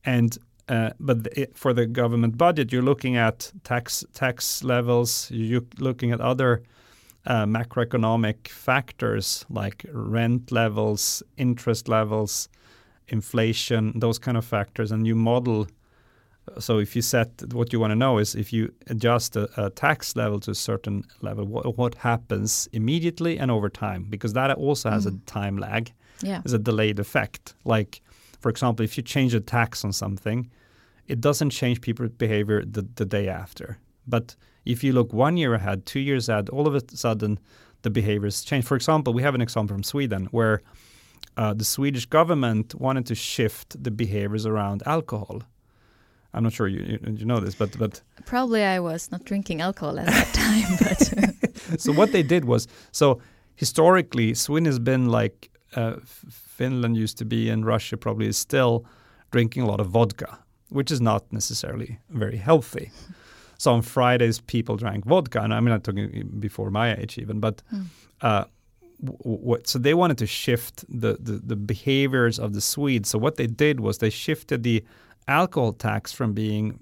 and 0.05 0.37
uh, 0.71 0.91
but 1.01 1.27
it, 1.35 1.57
for 1.57 1.73
the 1.73 1.85
government 1.85 2.37
budget, 2.37 2.71
you're 2.71 2.81
looking 2.81 3.17
at 3.17 3.51
tax 3.65 4.05
tax 4.13 4.63
levels. 4.63 5.29
You're 5.29 5.65
looking 5.79 6.13
at 6.13 6.21
other 6.21 6.63
uh, 7.25 7.45
macroeconomic 7.45 8.47
factors 8.47 9.45
like 9.49 9.85
rent 9.91 10.49
levels, 10.49 11.23
interest 11.35 11.89
levels, 11.89 12.47
inflation, 13.09 13.99
those 13.99 14.17
kind 14.17 14.37
of 14.37 14.45
factors, 14.45 14.93
and 14.93 15.05
you 15.05 15.13
model. 15.13 15.67
So 16.57 16.79
if 16.79 16.95
you 16.95 17.01
set 17.01 17.29
what 17.51 17.73
you 17.73 17.79
want 17.81 17.91
to 17.91 17.95
know 17.95 18.17
is 18.17 18.33
if 18.33 18.53
you 18.53 18.73
adjust 18.87 19.35
a, 19.35 19.49
a 19.65 19.69
tax 19.71 20.15
level 20.15 20.39
to 20.39 20.51
a 20.51 20.55
certain 20.55 21.03
level, 21.21 21.43
what, 21.43 21.77
what, 21.77 21.95
happens 21.95 22.69
immediately 22.71 23.37
and 23.37 23.51
over 23.51 23.69
time, 23.69 24.05
because 24.09 24.31
that 24.33 24.51
also 24.57 24.89
has 24.89 25.05
mm. 25.05 25.17
a 25.17 25.25
time 25.25 25.57
lag. 25.57 25.91
Yeah, 26.21 26.39
there's 26.39 26.53
a 26.53 26.59
delayed 26.59 26.97
effect. 26.97 27.55
Like, 27.65 28.01
for 28.39 28.49
example, 28.49 28.85
if 28.85 28.95
you 28.95 29.03
change 29.03 29.33
a 29.33 29.41
tax 29.41 29.83
on 29.83 29.91
something, 29.91 30.49
it 31.11 31.19
doesn't 31.19 31.49
change 31.49 31.81
people's 31.81 32.11
behavior 32.11 32.63
the, 32.65 32.83
the 32.95 33.05
day 33.05 33.27
after. 33.27 33.77
But 34.07 34.35
if 34.65 34.83
you 34.83 34.93
look 34.93 35.13
one 35.13 35.35
year 35.37 35.53
ahead, 35.53 35.85
two 35.85 35.99
years 35.99 36.29
ahead, 36.29 36.49
all 36.49 36.67
of 36.67 36.75
a 36.75 36.81
sudden 36.95 37.39
the 37.81 37.89
behaviors 37.89 38.43
change. 38.43 38.65
For 38.65 38.75
example, 38.75 39.13
we 39.13 39.21
have 39.21 39.35
an 39.35 39.41
example 39.41 39.75
from 39.75 39.83
Sweden 39.83 40.27
where 40.31 40.61
uh, 41.35 41.53
the 41.53 41.65
Swedish 41.65 42.05
government 42.05 42.75
wanted 42.75 43.05
to 43.07 43.15
shift 43.15 43.83
the 43.83 43.91
behaviors 43.91 44.45
around 44.45 44.83
alcohol. 44.85 45.41
I'm 46.33 46.43
not 46.43 46.53
sure 46.53 46.67
you, 46.67 46.81
you, 46.91 46.99
you 47.19 47.25
know 47.25 47.41
this, 47.41 47.55
but 47.55 47.77
but 47.77 48.01
probably 48.25 48.63
I 48.63 48.79
was 48.79 49.11
not 49.11 49.25
drinking 49.25 49.59
alcohol 49.61 49.99
at 49.99 50.07
that 50.07 50.33
time. 50.33 50.69
But 50.79 51.79
so 51.83 51.91
what 51.91 52.13
they 52.13 52.23
did 52.23 52.45
was 52.45 52.67
so 52.91 53.19
historically 53.55 54.33
Sweden 54.33 54.65
has 54.65 54.79
been 54.79 55.09
like 55.09 55.49
uh, 55.75 55.95
Finland 56.05 56.95
used 56.95 57.17
to 57.17 57.25
be, 57.25 57.49
and 57.49 57.65
Russia 57.65 57.97
probably 57.97 58.27
is 58.27 58.37
still 58.37 58.85
drinking 59.31 59.63
a 59.63 59.67
lot 59.67 59.81
of 59.81 59.87
vodka, 59.87 60.39
which 60.71 60.91
is 60.91 61.01
not 61.01 61.31
necessarily 61.31 61.99
very 62.09 62.37
healthy. 62.37 62.91
So 63.57 63.73
on 63.73 63.81
Fridays, 63.81 64.39
people 64.41 64.75
drank 64.77 65.05
vodka, 65.05 65.41
and 65.41 65.53
I'm 65.53 65.65
not 65.65 65.83
talking 65.83 66.31
before 66.39 66.71
my 66.71 66.95
age 66.95 67.17
even, 67.19 67.39
but 67.39 67.61
mm. 67.71 67.85
uh, 68.21 68.45
what? 68.99 69.67
So 69.67 69.79
they 69.79 69.93
wanted 69.93 70.17
to 70.19 70.27
shift 70.27 70.85
the, 70.89 71.17
the 71.19 71.33
the 71.33 71.55
behaviors 71.55 72.39
of 72.39 72.53
the 72.53 72.61
Swedes. 72.61 73.09
So 73.09 73.19
what 73.19 73.35
they 73.35 73.47
did 73.47 73.79
was 73.79 73.97
they 73.97 74.09
shifted 74.09 74.63
the 74.63 74.83
alcohol 75.27 75.73
tax 75.73 76.11
from 76.11 76.33
being 76.33 76.79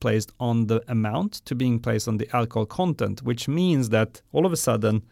placed 0.00 0.32
on 0.40 0.66
the 0.66 0.82
amount 0.88 1.32
to 1.44 1.54
being 1.54 1.78
placed 1.78 2.08
on 2.08 2.16
the 2.16 2.28
alcohol 2.36 2.66
content, 2.66 3.22
which 3.22 3.46
means 3.46 3.90
that 3.90 4.22
all 4.32 4.46
of 4.46 4.52
a 4.52 4.56
sudden 4.56 5.02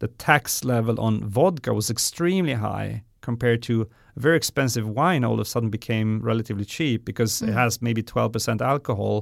the 0.00 0.08
tax 0.08 0.64
level 0.64 1.00
on 1.00 1.24
vodka 1.24 1.72
was 1.72 1.90
extremely 1.90 2.54
high 2.54 3.02
compared 3.30 3.60
to 3.70 3.74
a 4.16 4.20
very 4.20 4.36
expensive 4.42 4.86
wine 4.88 5.22
all 5.26 5.34
of 5.34 5.40
a 5.40 5.50
sudden 5.54 5.70
became 5.70 6.10
relatively 6.32 6.64
cheap 6.76 7.04
because 7.04 7.32
mm. 7.40 7.48
it 7.48 7.52
has 7.62 7.82
maybe 7.82 8.02
12% 8.02 8.60
alcohol 8.74 9.14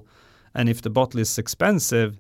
and 0.57 0.69
if 0.71 0.81
the 0.81 0.91
bottle 0.91 1.21
is 1.21 1.39
expensive, 1.39 2.19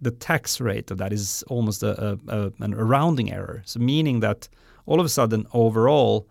the 0.00 0.10
tax 0.10 0.60
rate 0.60 0.90
of 0.90 0.96
that 0.98 1.12
is 1.12 1.44
almost 1.48 1.82
a, 1.82 1.92
a, 2.06 2.18
a, 2.38 2.52
a 2.60 2.84
rounding 2.94 3.30
error. 3.30 3.62
So 3.66 3.80
meaning 3.80 4.20
that 4.20 4.48
all 4.86 4.98
of 4.98 5.04
a 5.04 5.10
sudden, 5.10 5.46
overall, 5.52 6.26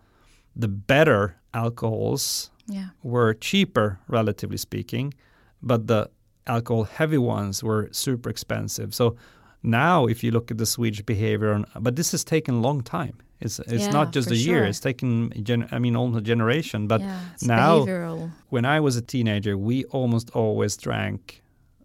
the 0.56 0.66
better 0.66 1.36
alcohols 1.54 2.50
yeah. 2.66 2.88
were 3.04 3.32
cheaper, 3.34 4.00
relatively 4.08 4.56
speaking, 4.56 5.14
but 5.62 5.86
the 5.86 6.10
alcohol 6.48 6.84
heavy 6.84 7.18
ones 7.18 7.62
were 7.62 7.88
super 7.92 8.28
expensive. 8.28 8.92
So 8.92 9.16
now, 9.62 10.06
if 10.06 10.24
you 10.24 10.30
look 10.30 10.50
at 10.50 10.58
the 10.58 10.66
Swedish 10.66 11.02
behavior, 11.02 11.52
on, 11.52 11.66
but 11.78 11.96
this 11.96 12.12
has 12.12 12.24
taken 12.24 12.54
a 12.54 12.60
long 12.60 12.82
time. 12.82 13.18
It's 13.40 13.58
it's 13.58 13.84
yeah, 13.84 13.90
not 13.90 14.12
just 14.12 14.30
a 14.30 14.36
year. 14.36 14.58
Sure. 14.58 14.64
It's 14.66 14.80
taken 14.80 15.32
gen- 15.42 15.68
I 15.72 15.78
mean 15.78 15.96
almost 15.96 16.20
a 16.20 16.24
generation. 16.24 16.86
But 16.86 17.00
yeah, 17.00 17.20
now, 17.42 17.80
behavioral. 17.80 18.30
when 18.50 18.64
I 18.64 18.80
was 18.80 18.96
a 18.96 19.02
teenager, 19.02 19.56
we 19.56 19.84
almost 19.84 20.30
always 20.30 20.76
drank 20.76 21.42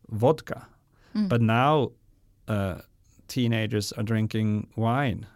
vodka. 0.10 0.68
Mm. 1.16 1.30
But 1.30 1.42
now, 1.42 1.92
uh, 2.48 2.82
teenagers 3.28 3.94
are 3.94 4.04
drinking 4.04 4.68
wine 4.76 5.28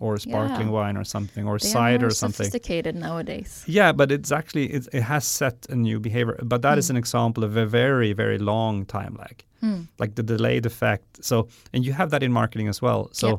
or 0.00 0.16
sparkling 0.18 0.68
yeah. 0.68 0.72
wine 0.72 0.96
or 0.96 1.04
something 1.04 1.46
or 1.46 1.58
they 1.58 1.68
cider 1.68 2.06
or 2.06 2.10
something. 2.10 2.46
Sophisticated 2.46 2.94
nowadays. 2.94 3.64
Yeah, 3.66 3.92
but 3.92 4.12
it's 4.12 4.32
actually 4.32 4.66
it, 4.72 4.88
it 4.92 5.02
has 5.02 5.26
set 5.26 5.66
a 5.68 5.74
new 5.74 5.98
behavior. 6.00 6.38
But 6.42 6.62
that 6.62 6.76
mm. 6.76 6.78
is 6.78 6.90
an 6.90 6.96
example 6.96 7.44
of 7.44 7.56
a 7.56 7.66
very 7.66 8.12
very 8.12 8.38
long 8.38 8.86
time 8.86 9.16
lag, 9.18 9.44
mm. 9.62 9.88
like 9.98 10.14
the 10.14 10.22
delayed 10.22 10.66
effect. 10.66 11.24
So 11.24 11.48
and 11.72 11.84
you 11.84 11.92
have 11.92 12.10
that 12.10 12.22
in 12.22 12.32
marketing 12.32 12.68
as 12.68 12.82
well. 12.82 13.10
So. 13.12 13.28
Yeah 13.28 13.36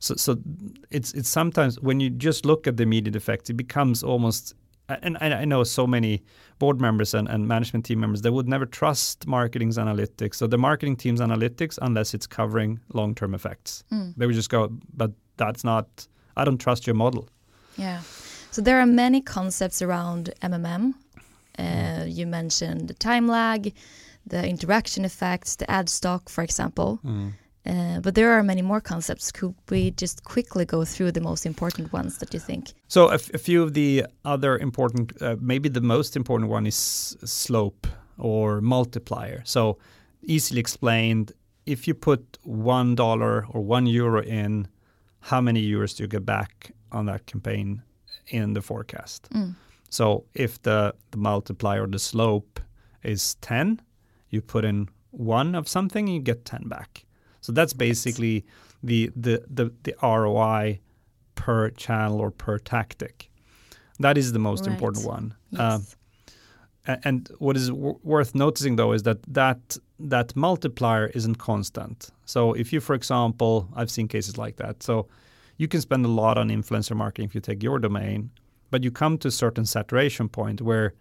so, 0.00 0.14
so 0.14 0.38
it's 0.90 1.12
it's 1.12 1.28
sometimes 1.28 1.78
when 1.78 2.00
you 2.00 2.08
just 2.08 2.46
look 2.46 2.66
at 2.66 2.78
the 2.78 2.82
immediate 2.82 3.14
effects, 3.14 3.50
it 3.50 3.54
becomes 3.54 4.02
almost. 4.02 4.54
And 5.02 5.16
I, 5.20 5.42
I 5.42 5.44
know 5.44 5.64
so 5.64 5.86
many 5.86 6.22
board 6.58 6.80
members 6.80 7.14
and, 7.14 7.28
and 7.28 7.48
management 7.48 7.84
team 7.84 8.00
members 8.00 8.22
that 8.22 8.32
would 8.32 8.48
never 8.48 8.66
trust 8.66 9.26
marketing's 9.26 9.78
analytics. 9.78 10.34
So 10.36 10.46
the 10.46 10.58
marketing 10.58 10.96
team's 10.96 11.20
analytics, 11.20 11.78
unless 11.80 12.14
it's 12.14 12.26
covering 12.26 12.80
long-term 12.92 13.34
effects, 13.34 13.84
mm. 13.92 14.14
they 14.16 14.26
would 14.26 14.34
just 14.34 14.50
go, 14.50 14.68
"But 14.94 15.12
that's 15.36 15.64
not. 15.64 16.06
I 16.36 16.44
don't 16.44 16.58
trust 16.58 16.86
your 16.86 16.96
model." 16.96 17.28
Yeah. 17.76 18.00
So 18.50 18.62
there 18.62 18.80
are 18.80 18.86
many 18.86 19.20
concepts 19.20 19.80
around 19.80 20.32
MMM. 20.42 20.94
Uh, 21.58 22.04
you 22.06 22.26
mentioned 22.26 22.88
the 22.88 22.94
time 22.94 23.28
lag, 23.28 23.72
the 24.26 24.46
interaction 24.48 25.04
effects, 25.04 25.56
the 25.56 25.70
ad 25.70 25.88
stock, 25.88 26.28
for 26.28 26.42
example. 26.42 27.00
Mm. 27.04 27.32
Uh, 27.66 28.00
but 28.00 28.14
there 28.14 28.32
are 28.32 28.42
many 28.42 28.62
more 28.62 28.80
concepts. 28.80 29.30
Could 29.30 29.54
we 29.68 29.90
just 29.90 30.24
quickly 30.24 30.64
go 30.64 30.84
through 30.84 31.12
the 31.12 31.20
most 31.20 31.44
important 31.44 31.92
ones 31.92 32.18
that 32.18 32.32
you 32.32 32.40
think? 32.40 32.72
So, 32.88 33.08
a, 33.08 33.18
few 33.18 33.62
of 33.62 33.74
the 33.74 34.06
other 34.24 34.56
important, 34.58 35.20
uh, 35.20 35.36
maybe 35.40 35.68
the 35.68 35.82
most 35.82 36.16
important 36.16 36.50
one 36.50 36.66
is 36.66 37.16
slope 37.24 37.86
or 38.18 38.62
multiplier. 38.62 39.42
So, 39.44 39.76
easily 40.22 40.58
explained, 40.58 41.32
if 41.66 41.86
you 41.86 41.94
put 41.94 42.38
one 42.44 42.94
dollar 42.94 43.46
or 43.50 43.60
one 43.60 43.86
euro 43.86 44.22
in, 44.22 44.68
how 45.20 45.42
many 45.42 45.62
euros 45.62 45.96
do 45.96 46.04
you 46.04 46.08
get 46.08 46.24
back 46.24 46.72
on 46.92 47.06
that 47.06 47.26
campaign 47.26 47.82
in 48.28 48.54
the 48.54 48.62
forecast? 48.62 49.28
Mm. 49.34 49.54
So, 49.90 50.24
if 50.32 50.62
the, 50.62 50.94
the 51.10 51.18
multiplier 51.18 51.84
or 51.84 51.88
the 51.88 51.98
slope 51.98 52.58
is 53.02 53.34
10, 53.42 53.82
you 54.30 54.40
put 54.40 54.64
in 54.64 54.88
one 55.10 55.54
of 55.54 55.68
something, 55.68 56.06
you 56.06 56.20
get 56.20 56.46
10 56.46 56.68
back. 56.68 57.04
So 57.40 57.52
that's 57.52 57.72
basically 57.72 58.44
the, 58.82 59.10
the, 59.16 59.44
the, 59.48 59.72
the 59.82 59.94
ROI 60.02 60.80
per 61.34 61.70
channel 61.70 62.20
or 62.20 62.30
per 62.30 62.58
tactic. 62.58 63.30
That 63.98 64.16
is 64.18 64.32
the 64.32 64.38
most 64.38 64.66
right. 64.66 64.72
important 64.72 65.06
one. 65.06 65.34
Yes. 65.50 65.96
Uh, 66.86 66.96
and 67.04 67.30
what 67.38 67.56
is 67.56 67.68
w- 67.68 67.98
worth 68.02 68.34
noticing 68.34 68.76
though 68.76 68.92
is 68.92 69.02
that, 69.02 69.18
that 69.32 69.76
that 69.98 70.34
multiplier 70.34 71.06
isn't 71.08 71.36
constant. 71.36 72.10
So 72.24 72.52
if 72.54 72.72
you, 72.72 72.80
for 72.80 72.94
example, 72.94 73.68
I've 73.74 73.90
seen 73.90 74.08
cases 74.08 74.38
like 74.38 74.56
that. 74.56 74.82
So 74.82 75.08
you 75.58 75.68
can 75.68 75.80
spend 75.80 76.04
a 76.06 76.08
lot 76.08 76.38
on 76.38 76.48
influencer 76.48 76.96
marketing 76.96 77.26
if 77.26 77.34
you 77.34 77.40
take 77.40 77.62
your 77.62 77.78
domain, 77.78 78.30
but 78.70 78.82
you 78.82 78.90
come 78.90 79.18
to 79.18 79.28
a 79.28 79.30
certain 79.30 79.66
saturation 79.66 80.28
point 80.28 80.62
where 80.62 80.94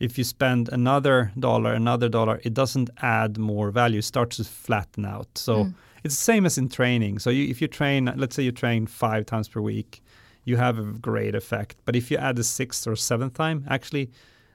if 0.00 0.18
you 0.18 0.24
spend 0.24 0.68
another 0.72 1.32
dollar, 1.38 1.72
another 1.72 2.08
dollar, 2.08 2.40
it 2.44 2.54
doesn't 2.54 2.90
add 3.02 3.38
more 3.38 3.70
value. 3.70 3.98
It 3.98 4.04
starts 4.04 4.36
to 4.36 4.44
flatten 4.44 5.04
out. 5.04 5.28
So 5.36 5.64
mm. 5.64 5.74
it's 6.02 6.16
the 6.16 6.22
same 6.22 6.46
as 6.46 6.58
in 6.58 6.68
training. 6.68 7.18
So 7.20 7.30
you, 7.30 7.48
if 7.48 7.62
you 7.62 7.68
train, 7.68 8.12
let's 8.16 8.36
say 8.36 8.42
you 8.42 8.52
train 8.52 8.86
five 8.86 9.26
times 9.26 9.48
per 9.48 9.60
week, 9.60 10.02
you 10.44 10.56
have 10.56 10.78
a 10.78 10.82
great 10.82 11.34
effect. 11.34 11.76
But 11.84 11.96
if 11.96 12.10
you 12.10 12.18
add 12.18 12.36
the 12.36 12.44
sixth 12.44 12.86
or 12.86 12.96
seventh 12.96 13.34
time, 13.34 13.64
actually 13.68 14.10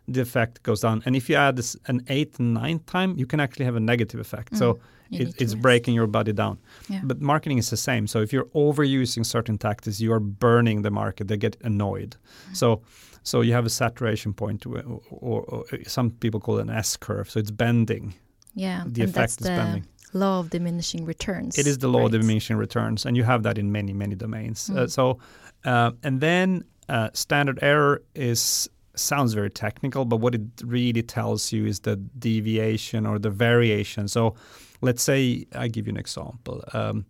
the 0.08 0.22
effect 0.22 0.62
goes 0.64 0.82
down. 0.82 1.02
And 1.06 1.16
if 1.16 1.30
you 1.30 1.36
add 1.36 1.56
this 1.56 1.76
an 1.86 2.04
eighth 2.10 2.40
and 2.40 2.54
ninth 2.54 2.86
time, 2.86 3.16
you 3.18 3.26
can 3.26 3.40
actually 3.40 3.66
have 3.66 3.76
a 3.76 3.80
negative 3.80 4.20
effect. 4.20 4.54
Mm. 4.54 4.58
So 4.58 4.80
it, 5.12 5.42
it's 5.42 5.56
breaking 5.56 5.96
your 5.96 6.08
body 6.08 6.34
down. 6.34 6.60
Yeah. 6.88 7.02
But 7.04 7.22
marketing 7.22 7.58
is 7.58 7.70
the 7.70 7.78
same. 7.78 8.06
So 8.08 8.22
if 8.22 8.32
you're 8.32 8.46
overusing 8.56 9.26
certain 9.26 9.58
tactics, 9.58 10.00
you 10.00 10.14
are 10.14 10.20
burning 10.20 10.84
the 10.84 10.92
market. 10.92 11.28
They 11.28 11.38
get 11.38 11.58
annoyed. 11.62 12.16
Mm. 12.52 12.58
So 12.58 12.82
so 13.24 13.42
you 13.42 13.54
have 13.54 13.66
a 13.66 13.70
saturation 13.70 14.34
point, 14.34 14.66
or, 14.66 14.84
or, 15.10 15.42
or, 15.44 15.66
some 15.86 16.12
people 16.12 16.40
call 16.40 16.60
it 16.60 16.62
an 16.64 16.70
S 16.70 16.98
curve. 16.98 17.30
So 17.30 17.40
it's 17.40 17.52
bending. 17.52 18.14
Yeah, 18.56 18.84
the 18.86 19.02
and 19.02 19.10
effect 19.10 19.32
is 19.32 19.36
the 19.38 19.50
bending. 19.50 19.88
Law 20.14 20.40
of 20.40 20.50
diminishing 20.50 21.06
returns. 21.06 21.58
It 21.58 21.68
is 21.68 21.78
the 21.78 21.88
law 21.88 22.00
right? 22.00 22.06
of 22.06 22.12
diminishing 22.14 22.58
returns, 22.58 23.06
and 23.06 23.16
you 23.16 23.24
have 23.24 23.44
that 23.44 23.58
in 23.58 23.72
many 23.72 23.94
many 23.94 24.16
domains. 24.16 24.70
Mm. 24.70 24.78
Uh, 24.78 24.88
so, 24.88 25.20
uh, 25.66 25.92
and 26.04 26.20
then 26.22 26.64
uh, 26.88 27.10
standard 27.14 27.60
error 27.62 28.02
is 28.16 28.70
sounds 28.96 29.34
very 29.34 29.50
technical, 29.50 30.06
but 30.06 30.18
what 30.18 30.36
it 30.36 30.42
really 30.64 31.04
tells 31.04 31.52
you 31.52 31.66
is 31.66 31.82
the 31.82 31.96
deviation 31.96 33.06
or 33.06 33.20
the 33.20 33.30
variation. 33.30 34.08
So, 34.08 34.36
let's 34.82 35.04
say 35.04 35.46
I 35.54 35.68
give 35.68 35.88
you 35.88 35.92
an 35.92 35.98
example. 35.98 36.64
Um, 36.74 37.06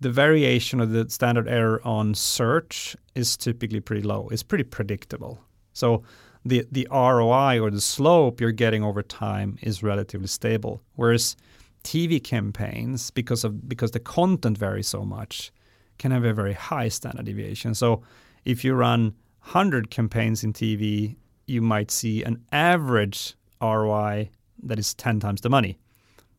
the 0.00 0.10
variation 0.10 0.80
of 0.80 0.90
the 0.90 1.08
standard 1.10 1.48
error 1.48 1.80
on 1.84 2.14
search 2.14 2.96
is 3.14 3.36
typically 3.36 3.80
pretty 3.80 4.02
low. 4.02 4.28
It's 4.30 4.42
pretty 4.42 4.64
predictable. 4.64 5.40
So 5.78 6.02
the 6.44 6.66
the 6.70 6.88
ROI 6.90 7.60
or 7.60 7.70
the 7.70 7.80
slope 7.80 8.40
you're 8.40 8.52
getting 8.52 8.82
over 8.82 9.02
time 9.02 9.58
is 9.62 9.82
relatively 9.82 10.28
stable. 10.28 10.82
Whereas 10.96 11.36
TV 11.84 12.22
campaigns, 12.22 13.10
because 13.10 13.44
of 13.44 13.68
because 13.68 13.92
the 13.92 14.00
content 14.00 14.58
varies 14.58 14.88
so 14.88 15.04
much, 15.04 15.52
can 15.98 16.10
have 16.10 16.24
a 16.24 16.34
very 16.34 16.54
high 16.54 16.88
standard 16.88 17.26
deviation. 17.26 17.74
So 17.74 18.02
if 18.44 18.64
you 18.64 18.74
run 18.74 19.14
100 19.42 19.90
campaigns 19.90 20.44
in 20.44 20.52
TV, 20.52 21.16
you 21.46 21.62
might 21.62 21.90
see 21.90 22.22
an 22.24 22.42
average 22.52 23.34
ROI 23.62 24.30
that 24.62 24.78
is 24.78 24.94
10 24.94 25.20
times 25.20 25.40
the 25.40 25.48
money. 25.48 25.78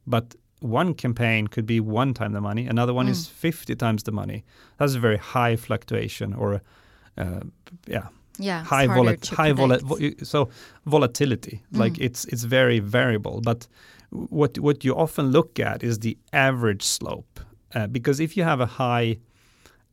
But 0.06 0.36
one 0.60 0.94
campaign 0.94 1.48
could 1.48 1.66
be 1.66 1.80
one 1.80 2.14
time 2.14 2.34
the 2.34 2.42
money, 2.42 2.68
another 2.68 2.94
one 2.94 3.08
mm. 3.08 3.12
is 3.12 3.28
50 3.28 3.76
times 3.76 4.04
the 4.04 4.12
money. 4.12 4.44
That's 4.78 4.96
a 4.96 5.00
very 5.00 5.18
high 5.18 5.56
fluctuation 5.56 6.34
or 6.34 6.62
uh, 7.18 7.42
yeah. 7.88 8.08
Yeah, 8.40 8.64
high 8.64 8.88
volat 8.88 9.28
high 9.38 9.54
volat 9.54 10.26
so 10.26 10.50
volatility 10.86 11.62
like 11.72 11.94
Mm. 11.98 12.06
it's 12.06 12.26
it's 12.26 12.44
very 12.44 12.80
variable 12.80 13.42
but 13.42 13.68
what 14.30 14.58
what 14.60 14.84
you 14.86 14.96
often 14.96 15.26
look 15.32 15.60
at 15.60 15.84
is 15.84 16.00
the 16.00 16.18
average 16.34 16.84
slope 16.84 17.40
uh, 17.76 17.88
because 17.88 18.20
if 18.24 18.36
you 18.38 18.44
have 18.46 18.60
a 18.64 18.66
high 18.84 19.18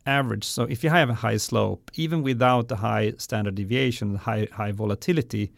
average 0.06 0.44
so 0.44 0.62
if 0.64 0.84
you 0.84 0.90
have 0.90 1.10
a 1.10 1.14
high 1.14 1.36
slope 1.38 1.90
even 1.94 2.22
without 2.22 2.68
the 2.68 2.76
high 2.76 3.12
standard 3.18 3.54
deviation 3.56 4.14
high 4.16 4.46
high 4.52 4.72
volatility 4.72 5.50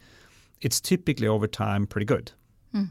it's 0.60 0.80
typically 0.80 1.28
over 1.28 1.46
time 1.46 1.86
pretty 1.86 2.06
good 2.06 2.32
Mm. 2.74 2.90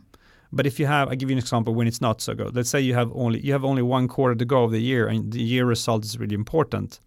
but 0.52 0.66
if 0.66 0.80
you 0.80 0.88
have 0.88 1.10
i 1.12 1.16
give 1.16 1.30
you 1.30 1.36
an 1.36 1.40
example 1.46 1.74
when 1.76 1.88
it's 1.88 2.02
not 2.02 2.22
so 2.22 2.34
good 2.34 2.56
let's 2.56 2.70
say 2.70 2.80
you 2.82 2.94
have 2.96 3.12
only 3.14 3.40
you 3.46 3.52
have 3.54 3.66
only 3.68 3.82
one 3.84 4.08
quarter 4.08 4.36
to 4.36 4.46
go 4.46 4.64
of 4.64 4.72
the 4.72 4.82
year 4.82 5.08
and 5.08 5.32
the 5.34 5.42
year 5.42 5.66
result 5.66 6.06
is 6.06 6.18
really 6.20 6.36
important 6.36 7.00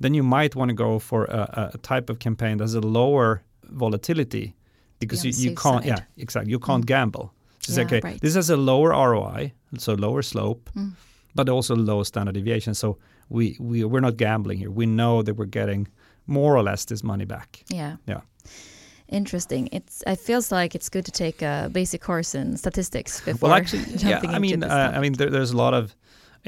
then 0.00 0.14
you 0.14 0.22
might 0.22 0.54
want 0.56 0.68
to 0.70 0.74
go 0.74 0.98
for 0.98 1.24
a, 1.24 1.70
a 1.74 1.78
type 1.78 2.08
of 2.12 2.18
campaign 2.18 2.58
that 2.58 2.64
has 2.64 2.74
a 2.74 2.80
lower 2.80 3.42
volatility 3.64 4.54
because 5.00 5.22
Be 5.22 5.28
you, 5.30 5.50
you 5.50 5.56
can't 5.56 5.84
side. 5.84 5.86
yeah 5.98 6.22
exactly 6.24 6.50
you 6.52 6.58
can't 6.60 6.84
Mm. 6.84 6.86
gamble 6.86 7.32
so 7.60 7.80
Yeah, 7.80 7.86
okay 7.86 8.00
right. 8.04 8.20
this 8.20 8.34
has 8.34 8.50
a 8.50 8.56
lower 8.56 8.90
roi 8.90 9.52
so 9.78 9.94
lower 9.94 10.22
slope 10.22 10.70
Mm. 10.74 10.92
but 11.34 11.48
also 11.48 11.74
low 11.76 12.02
standard 12.04 12.34
deviation 12.34 12.74
so 12.74 12.96
we, 13.28 13.56
we 13.60 13.84
we're 13.84 14.00
not 14.08 14.16
gambling 14.16 14.58
here 14.58 14.70
we 14.70 14.86
know 14.86 15.22
that 15.22 15.34
we're 15.38 15.50
getting 15.60 15.88
more 16.26 16.56
or 16.56 16.62
less 16.62 16.84
this 16.86 17.02
money 17.02 17.24
back 17.26 17.48
Yeah. 17.70 17.96
Yeah. 18.06 18.20
Interesting. 19.10 19.68
It's. 19.72 20.02
It 20.06 20.18
feels 20.18 20.52
like 20.52 20.74
it's 20.74 20.90
good 20.90 21.04
to 21.06 21.10
take 21.10 21.40
a 21.42 21.70
basic 21.72 22.02
course 22.02 22.34
in 22.34 22.56
statistics 22.58 23.20
before 23.22 23.48
well 23.48 23.58
actually 23.58 23.84
yeah 24.10 24.20
i 24.36 24.38
mean 24.38 24.62
uh, 24.62 24.92
i 24.94 25.00
mean 25.00 25.14
there, 25.14 25.30
there's 25.30 25.50
a 25.52 25.56
lot 25.56 25.72
of 25.72 25.94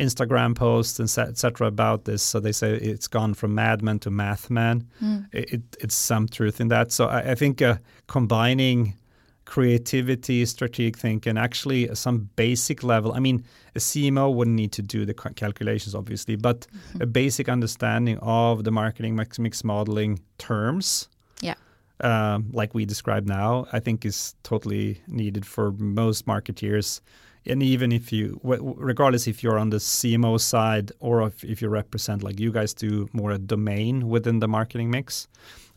instagram 0.00 0.54
posts 0.54 0.98
and 1.00 1.08
et 1.28 1.36
cetera 1.38 1.66
about 1.66 2.04
this 2.04 2.22
so 2.22 2.40
they 2.40 2.52
say 2.52 2.74
it's 2.74 3.08
gone 3.08 3.34
from 3.34 3.54
madman 3.54 3.98
to 3.98 4.10
mathman 4.10 4.84
Mm. 5.02 5.26
it, 5.32 5.52
it, 5.54 5.62
it's 5.84 5.94
some 5.94 6.26
truth 6.28 6.60
in 6.60 6.68
that. 6.68 6.92
So 6.92 7.06
I, 7.06 7.32
I 7.32 7.34
think 7.34 7.62
uh, 7.62 7.76
combining 8.06 8.94
creativity, 9.54 10.44
strategic 10.46 10.96
thinking, 10.96 11.36
actually 11.36 11.92
some 11.94 12.28
basic 12.36 12.82
level. 12.84 13.12
I 13.12 13.20
mean, 13.20 13.44
a 13.74 13.78
CMO 13.80 14.32
wouldn't 14.32 14.54
need 14.56 14.72
to 14.72 14.82
do 14.82 15.04
the 15.04 15.14
calculations, 15.14 15.94
obviously, 15.94 16.36
but 16.36 16.60
Mm-hmm. 16.70 17.02
a 17.02 17.06
basic 17.06 17.48
understanding 17.48 18.18
of 18.22 18.62
the 18.64 18.70
marketing 18.70 19.16
mix, 19.16 19.38
mix 19.38 19.64
modeling 19.64 20.20
terms. 20.38 21.08
Yeah. 21.40 21.54
Um, 22.00 22.50
like 22.52 22.74
we 22.74 22.84
described 22.84 23.26
now, 23.28 23.66
I 23.72 23.80
think 23.80 24.04
is 24.04 24.34
totally 24.42 25.00
needed 25.08 25.44
for 25.44 25.72
most 25.72 26.26
marketeers. 26.26 27.00
And 27.46 27.62
even 27.62 27.90
if 27.92 28.12
you, 28.12 28.38
regardless 28.44 29.26
if 29.26 29.42
you're 29.42 29.58
on 29.58 29.70
the 29.70 29.78
CMO 29.78 30.38
side 30.38 30.92
or 31.00 31.26
if, 31.26 31.42
if 31.42 31.62
you 31.62 31.68
represent, 31.68 32.22
like 32.22 32.38
you 32.38 32.52
guys 32.52 32.74
do, 32.74 33.08
more 33.12 33.32
a 33.32 33.38
domain 33.38 34.08
within 34.08 34.40
the 34.40 34.48
marketing 34.48 34.90
mix, 34.90 35.26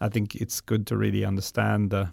I 0.02 0.10
think 0.10 0.36
it's 0.36 0.60
good 0.62 0.86
to 0.88 0.98
really 0.98 1.24
understand 1.24 1.90
the, 1.92 2.12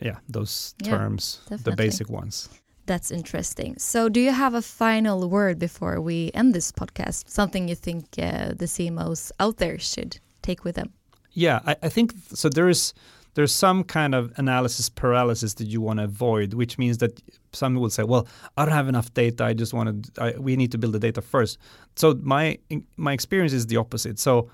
yeah, 0.00 0.18
those 0.28 0.74
Yeah, 0.82 0.90
terms, 0.90 1.40
the 1.48 1.72
basic 1.72 2.10
ones. 2.10 2.48
That's 2.86 3.10
interesting. 3.10 3.78
So, 3.78 4.08
do 4.08 4.20
you 4.20 4.32
have 4.32 4.54
a 4.54 4.62
final 4.62 5.28
word 5.30 5.58
before 5.58 6.00
we 6.00 6.30
end 6.34 6.52
this 6.52 6.72
podcast? 6.72 7.28
Something 7.28 7.68
you 7.68 7.76
think 7.76 8.04
uh, 8.18 8.48
the 8.56 8.66
CMOs 8.66 9.30
out 9.38 9.58
there 9.58 9.78
should 9.78 10.18
take 10.42 10.64
with 10.64 10.74
them? 10.74 10.92
Yeah, 11.30 11.60
I, 11.64 11.76
I 11.84 11.88
think 11.88 12.12
so. 12.34 12.48
There 12.48 12.68
is 12.68 12.92
there's 13.34 13.52
some 13.52 13.82
kind 13.84 14.14
of 14.14 14.32
analysis 14.36 14.88
paralysis 14.88 15.54
that 15.54 15.66
you 15.66 15.80
want 15.80 15.98
to 15.98 16.04
avoid, 16.04 16.54
which 16.54 16.78
means 16.78 16.98
that 16.98 17.20
some 17.52 17.74
will 17.74 17.90
say, 17.90 18.02
"Well, 18.02 18.26
I 18.56 18.64
don't 18.64 18.74
have 18.74 18.88
enough 18.88 19.12
data. 19.14 19.44
I 19.44 19.54
just 19.54 19.72
want 19.72 20.14
to. 20.14 20.34
We 20.38 20.56
need 20.56 20.72
to 20.72 20.78
build 20.78 20.94
the 20.94 20.98
data 20.98 21.22
first. 21.22 21.58
So 21.96 22.18
my 22.22 22.58
my 22.96 23.12
experience 23.12 23.52
is 23.52 23.66
the 23.66 23.76
opposite. 23.76 24.18
So 24.18 24.50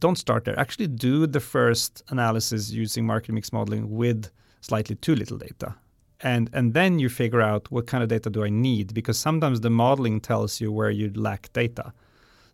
don't 0.00 0.18
start 0.18 0.44
there. 0.44 0.58
Actually, 0.58 0.88
do 0.88 1.26
the 1.26 1.40
first 1.40 2.02
analysis 2.08 2.70
using 2.70 3.06
market 3.06 3.32
mix 3.32 3.52
modeling 3.52 3.90
with 3.90 4.30
slightly 4.60 4.96
too 4.96 5.14
little 5.14 5.38
data. 5.38 5.74
And, 6.20 6.50
and 6.52 6.74
then 6.74 6.98
you 6.98 7.08
figure 7.08 7.40
out 7.40 7.70
what 7.70 7.86
kind 7.86 8.02
of 8.02 8.08
data 8.08 8.28
do 8.28 8.44
I 8.44 8.50
need 8.50 8.92
because 8.92 9.18
sometimes 9.18 9.60
the 9.60 9.70
modeling 9.70 10.20
tells 10.20 10.60
you 10.60 10.72
where 10.72 10.90
you 10.90 11.12
lack 11.14 11.52
data. 11.52 11.92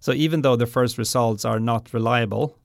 So 0.00 0.12
even 0.12 0.42
though 0.42 0.56
the 0.56 0.66
first 0.66 0.98
results 0.98 1.44
are 1.46 1.58
not 1.58 1.92
reliable, 1.94 2.58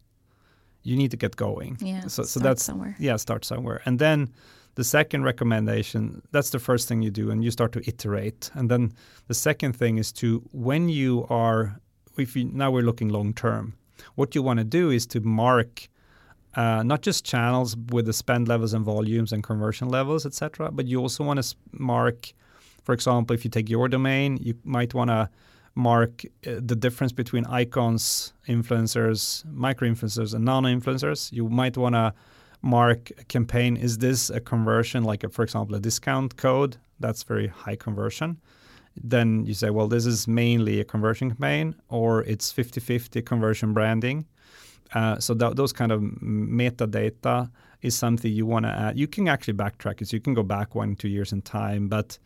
you 0.83 0.95
need 0.95 1.11
to 1.11 1.17
get 1.17 1.35
going. 1.35 1.77
Yeah. 1.81 2.01
So, 2.01 2.23
so 2.23 2.23
start 2.23 2.43
that's 2.43 2.63
somewhere. 2.63 2.95
yeah, 2.99 3.15
start 3.17 3.45
somewhere. 3.45 3.81
And 3.85 3.99
then 3.99 4.29
the 4.75 4.83
second 4.83 5.23
recommendation, 5.23 6.21
that's 6.31 6.51
the 6.51 6.59
first 6.59 6.87
thing 6.87 7.01
you 7.01 7.11
do, 7.11 7.31
and 7.31 7.43
you 7.43 7.51
start 7.51 7.71
to 7.73 7.81
iterate. 7.87 8.49
And 8.53 8.69
then 8.69 8.93
the 9.27 9.33
second 9.33 9.73
thing 9.73 9.97
is 9.97 10.11
to 10.13 10.41
when 10.51 10.89
you 10.89 11.25
are, 11.29 11.79
if 12.17 12.35
you 12.35 12.45
now 12.45 12.71
we're 12.71 12.83
looking 12.83 13.09
long 13.09 13.33
term, 13.33 13.73
what 14.15 14.35
you 14.35 14.41
want 14.41 14.59
to 14.59 14.63
do 14.63 14.89
is 14.89 15.05
to 15.07 15.19
mark 15.19 15.89
uh, 16.55 16.81
not 16.83 17.01
just 17.01 17.25
channels 17.25 17.75
with 17.91 18.05
the 18.05 18.13
spend 18.13 18.47
levels 18.47 18.73
and 18.73 18.83
volumes 18.83 19.31
and 19.31 19.43
conversion 19.43 19.87
levels, 19.89 20.25
etc., 20.25 20.71
but 20.71 20.87
you 20.87 20.99
also 20.99 21.23
want 21.23 21.41
to 21.41 21.55
mark, 21.71 22.33
for 22.83 22.93
example, 22.93 23.35
if 23.35 23.45
you 23.45 23.51
take 23.51 23.69
your 23.69 23.87
domain, 23.87 24.37
you 24.41 24.55
might 24.63 24.93
want 24.93 25.09
to 25.09 25.29
mark 25.79 26.23
uh, 26.45 26.59
the 26.59 26.75
difference 26.75 27.11
between 27.11 27.45
icons, 27.45 28.33
influencers, 28.47 29.43
micro 29.45 29.87
influencers, 29.89 30.33
and 30.33 30.45
nano 30.45 30.67
influencers. 30.67 31.31
You 31.31 31.49
might 31.49 31.77
want 31.77 31.95
to 31.95 32.13
mark 32.61 33.11
a 33.17 33.23
campaign. 33.23 33.77
Is 33.77 33.97
this 33.97 34.29
a 34.29 34.39
conversion, 34.39 35.03
like, 35.03 35.23
a, 35.23 35.29
for 35.29 35.43
example, 35.43 35.75
a 35.75 35.79
discount 35.79 36.35
code? 36.35 36.77
That's 36.99 37.23
very 37.23 37.47
high 37.47 37.77
conversion. 37.77 38.37
Then 39.01 39.45
you 39.45 39.53
say, 39.53 39.69
well, 39.69 39.87
this 39.87 40.05
is 40.05 40.27
mainly 40.27 40.81
a 40.81 40.83
conversion 40.83 41.29
campaign, 41.29 41.75
or 41.87 42.23
it's 42.23 42.51
50 42.51 42.81
50 42.81 43.21
conversion 43.21 43.73
branding. 43.73 44.25
Uh, 44.93 45.19
so 45.19 45.33
th- 45.33 45.55
those 45.55 45.71
kind 45.71 45.91
of 45.91 46.01
metadata 46.01 47.49
is 47.81 47.95
something 47.95 48.31
you 48.31 48.45
want 48.45 48.65
to 48.65 48.71
add. 48.71 48.97
You 48.97 49.07
can 49.07 49.27
actually 49.27 49.53
backtrack 49.53 50.01
it. 50.01 50.09
So 50.09 50.17
you 50.17 50.21
can 50.21 50.33
go 50.33 50.43
back 50.43 50.75
one, 50.75 50.95
two 50.95 51.07
years 51.07 51.31
in 51.31 51.41
time, 51.41 51.87
but 51.87 52.17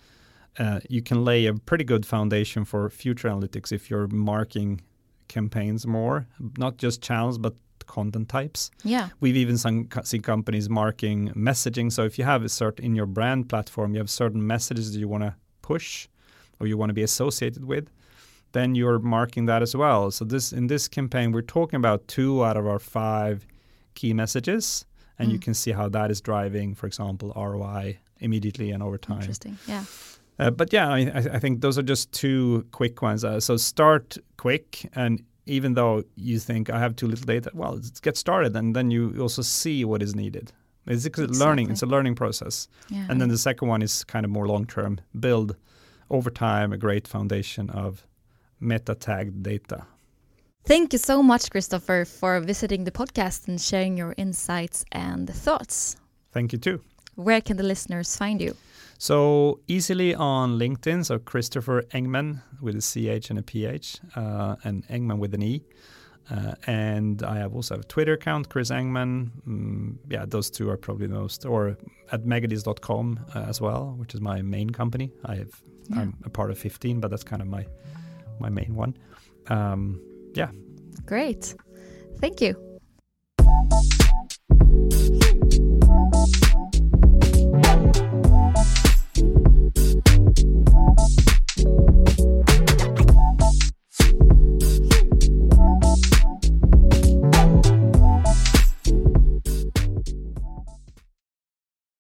uh, 0.60 0.80
you 0.90 1.02
can 1.02 1.24
lay 1.26 1.46
a 1.48 1.54
pretty 1.54 1.84
good 1.84 2.06
foundation 2.06 2.66
for 2.66 2.90
future 2.90 3.28
analytics 3.30 3.72
if 3.72 3.90
you're 3.90 4.08
marking 4.08 4.82
campaigns 5.28 5.86
more, 5.88 6.28
not 6.58 6.78
just 6.78 7.02
channels, 7.02 7.38
but 7.38 7.56
content 7.88 8.30
types. 8.30 8.72
Yeah. 8.84 9.10
We've 9.20 9.36
even 9.36 9.58
seen, 9.58 9.90
seen 10.04 10.22
companies 10.22 10.70
marking 10.70 11.30
messaging. 11.30 11.92
So 11.92 12.04
if 12.06 12.18
you 12.18 12.24
have 12.26 12.44
a 12.44 12.50
certain 12.50 12.86
in 12.86 12.96
your 12.96 13.06
brand 13.08 13.50
platform, 13.50 13.94
you 13.94 14.00
have 14.00 14.10
certain 14.10 14.46
messages 14.46 14.94
that 14.94 15.00
you 15.00 15.08
want 15.08 15.24
to 15.24 15.36
push 15.62 16.08
or 16.60 16.68
you 16.68 16.78
want 16.78 16.90
to 16.92 16.94
be 16.94 17.04
associated 17.04 17.66
with, 17.66 17.90
then 18.54 18.76
you're 18.76 19.00
marking 19.00 19.48
that 19.48 19.62
as 19.62 19.76
well. 19.76 20.12
So 20.12 20.24
this 20.24 20.54
in 20.54 20.68
this 20.68 20.88
campaign, 20.88 21.32
we're 21.32 21.42
talking 21.42 21.78
about 21.78 22.08
two 22.08 22.46
out 22.46 22.56
of 22.56 22.68
our 22.68 22.80
five 22.80 23.46
key 23.96 24.14
messages, 24.14 24.86
and 25.20 25.32
you 25.32 25.38
Mm. 25.40 25.42
can 25.42 25.54
see 25.54 25.72
how 25.72 25.90
that 25.90 26.10
is 26.12 26.22
driving, 26.22 26.76
for 26.76 26.86
example, 26.88 27.34
ROI 27.36 27.98
immediately 28.20 28.72
and 28.72 28.82
over 28.84 28.98
time. 28.98 29.20
Interesting. 29.22 29.58
Yeah. 29.68 29.84
Uh, 30.40 30.50
but 30.50 30.74
yeah, 30.74 30.90
I, 30.90 31.12
I 31.34 31.40
think 31.40 31.62
those 31.62 31.78
are 31.78 31.84
just 31.84 32.12
two 32.12 32.66
quick 32.72 33.02
ones. 33.02 33.24
Uh, 33.24 33.40
so 33.40 33.58
start 33.58 34.18
quick, 34.38 34.90
and 34.96 35.24
even 35.46 35.74
though 35.74 36.04
you 36.16 36.40
think 36.40 36.70
I 36.70 36.80
have 36.80 36.96
too 36.96 37.08
little 37.08 37.26
data, 37.26 37.52
well, 37.54 37.80
get 38.02 38.18
started, 38.18 38.56
and 38.56 38.76
then 38.76 38.92
you 38.92 39.16
also 39.20 39.42
see 39.42 39.86
what 39.86 40.02
is 40.02 40.16
needed. 40.16 40.52
It's 40.86 41.06
a 41.06 41.28
learning. 41.28 41.72
It's 41.72 41.82
a 41.82 41.86
learning 41.86 42.16
process. 42.16 42.68
Yeah. 42.90 43.06
And 43.10 43.22
then 43.22 43.30
the 43.30 43.38
second 43.38 43.68
one 43.70 43.82
is 43.82 44.04
kind 44.04 44.26
of 44.26 44.32
more 44.32 44.48
long 44.48 44.66
term. 44.66 45.00
Build 45.18 45.56
over 46.10 46.30
time 46.30 46.74
a 46.74 46.78
great 46.78 47.08
foundation 47.08 47.70
of 47.70 48.06
meta 48.60 48.96
tagged 48.96 49.44
data. 49.44 49.86
Thank 50.66 50.94
you 50.94 51.00
so 51.00 51.22
much, 51.22 51.50
Christopher, 51.52 52.06
for 52.06 52.40
visiting 52.40 52.86
the 52.86 52.92
podcast 52.92 53.48
and 53.48 53.60
sharing 53.60 53.98
your 53.98 54.14
insights 54.18 54.86
and 54.92 55.30
thoughts. 55.30 55.98
Thank 56.32 56.54
you 56.54 56.60
too. 56.60 56.82
Where 57.16 57.42
can 57.42 57.58
the 57.58 57.64
listeners 57.64 58.16
find 58.16 58.42
you? 58.42 58.56
So 59.04 59.60
easily 59.68 60.16
on 60.16 60.58
LinkedIn. 60.58 61.04
So 61.04 61.20
Christopher 61.20 61.82
Engman 61.94 62.42
with 62.62 62.78
a 62.78 62.80
CH 62.80 63.30
and 63.32 63.38
a 63.38 63.44
PH, 63.44 64.00
uh, 64.16 64.56
and 64.64 64.88
Engman 64.88 65.18
with 65.18 65.34
an 65.34 65.44
E. 65.44 65.62
Uh, 66.32 66.54
and 66.68 67.22
I 67.22 67.40
have 67.40 67.54
also 67.54 67.76
have 67.76 67.84
a 67.84 67.88
Twitter 67.88 68.14
account, 68.14 68.48
Chris 68.48 68.72
Engman. 68.72 69.32
Mm, 69.46 69.98
yeah, 70.10 70.24
those 70.26 70.50
two 70.50 70.70
are 70.70 70.78
probably 70.78 71.08
the 71.08 71.16
most. 71.16 71.46
Or 71.46 71.76
at 72.14 72.24
megadeals.com 72.24 73.20
uh, 73.36 73.40
as 73.40 73.60
well, 73.60 73.94
which 73.98 74.16
is 74.16 74.22
my 74.22 74.42
main 74.42 74.70
company. 74.70 75.12
I 75.26 75.36
have 75.36 75.52
Yeah. 75.90 76.00
I'm 76.00 76.14
a 76.24 76.30
part 76.30 76.50
of 76.50 76.58
15, 76.58 77.02
but 77.02 77.12
that's 77.12 77.26
kind 77.26 77.42
of 77.42 77.50
my 77.50 77.66
my 78.40 78.48
main 78.48 78.74
one. 78.74 78.96
Um, 79.48 80.00
yeah. 80.34 80.52
Great. 81.06 81.56
Thank 82.22 82.40
you. 82.40 82.56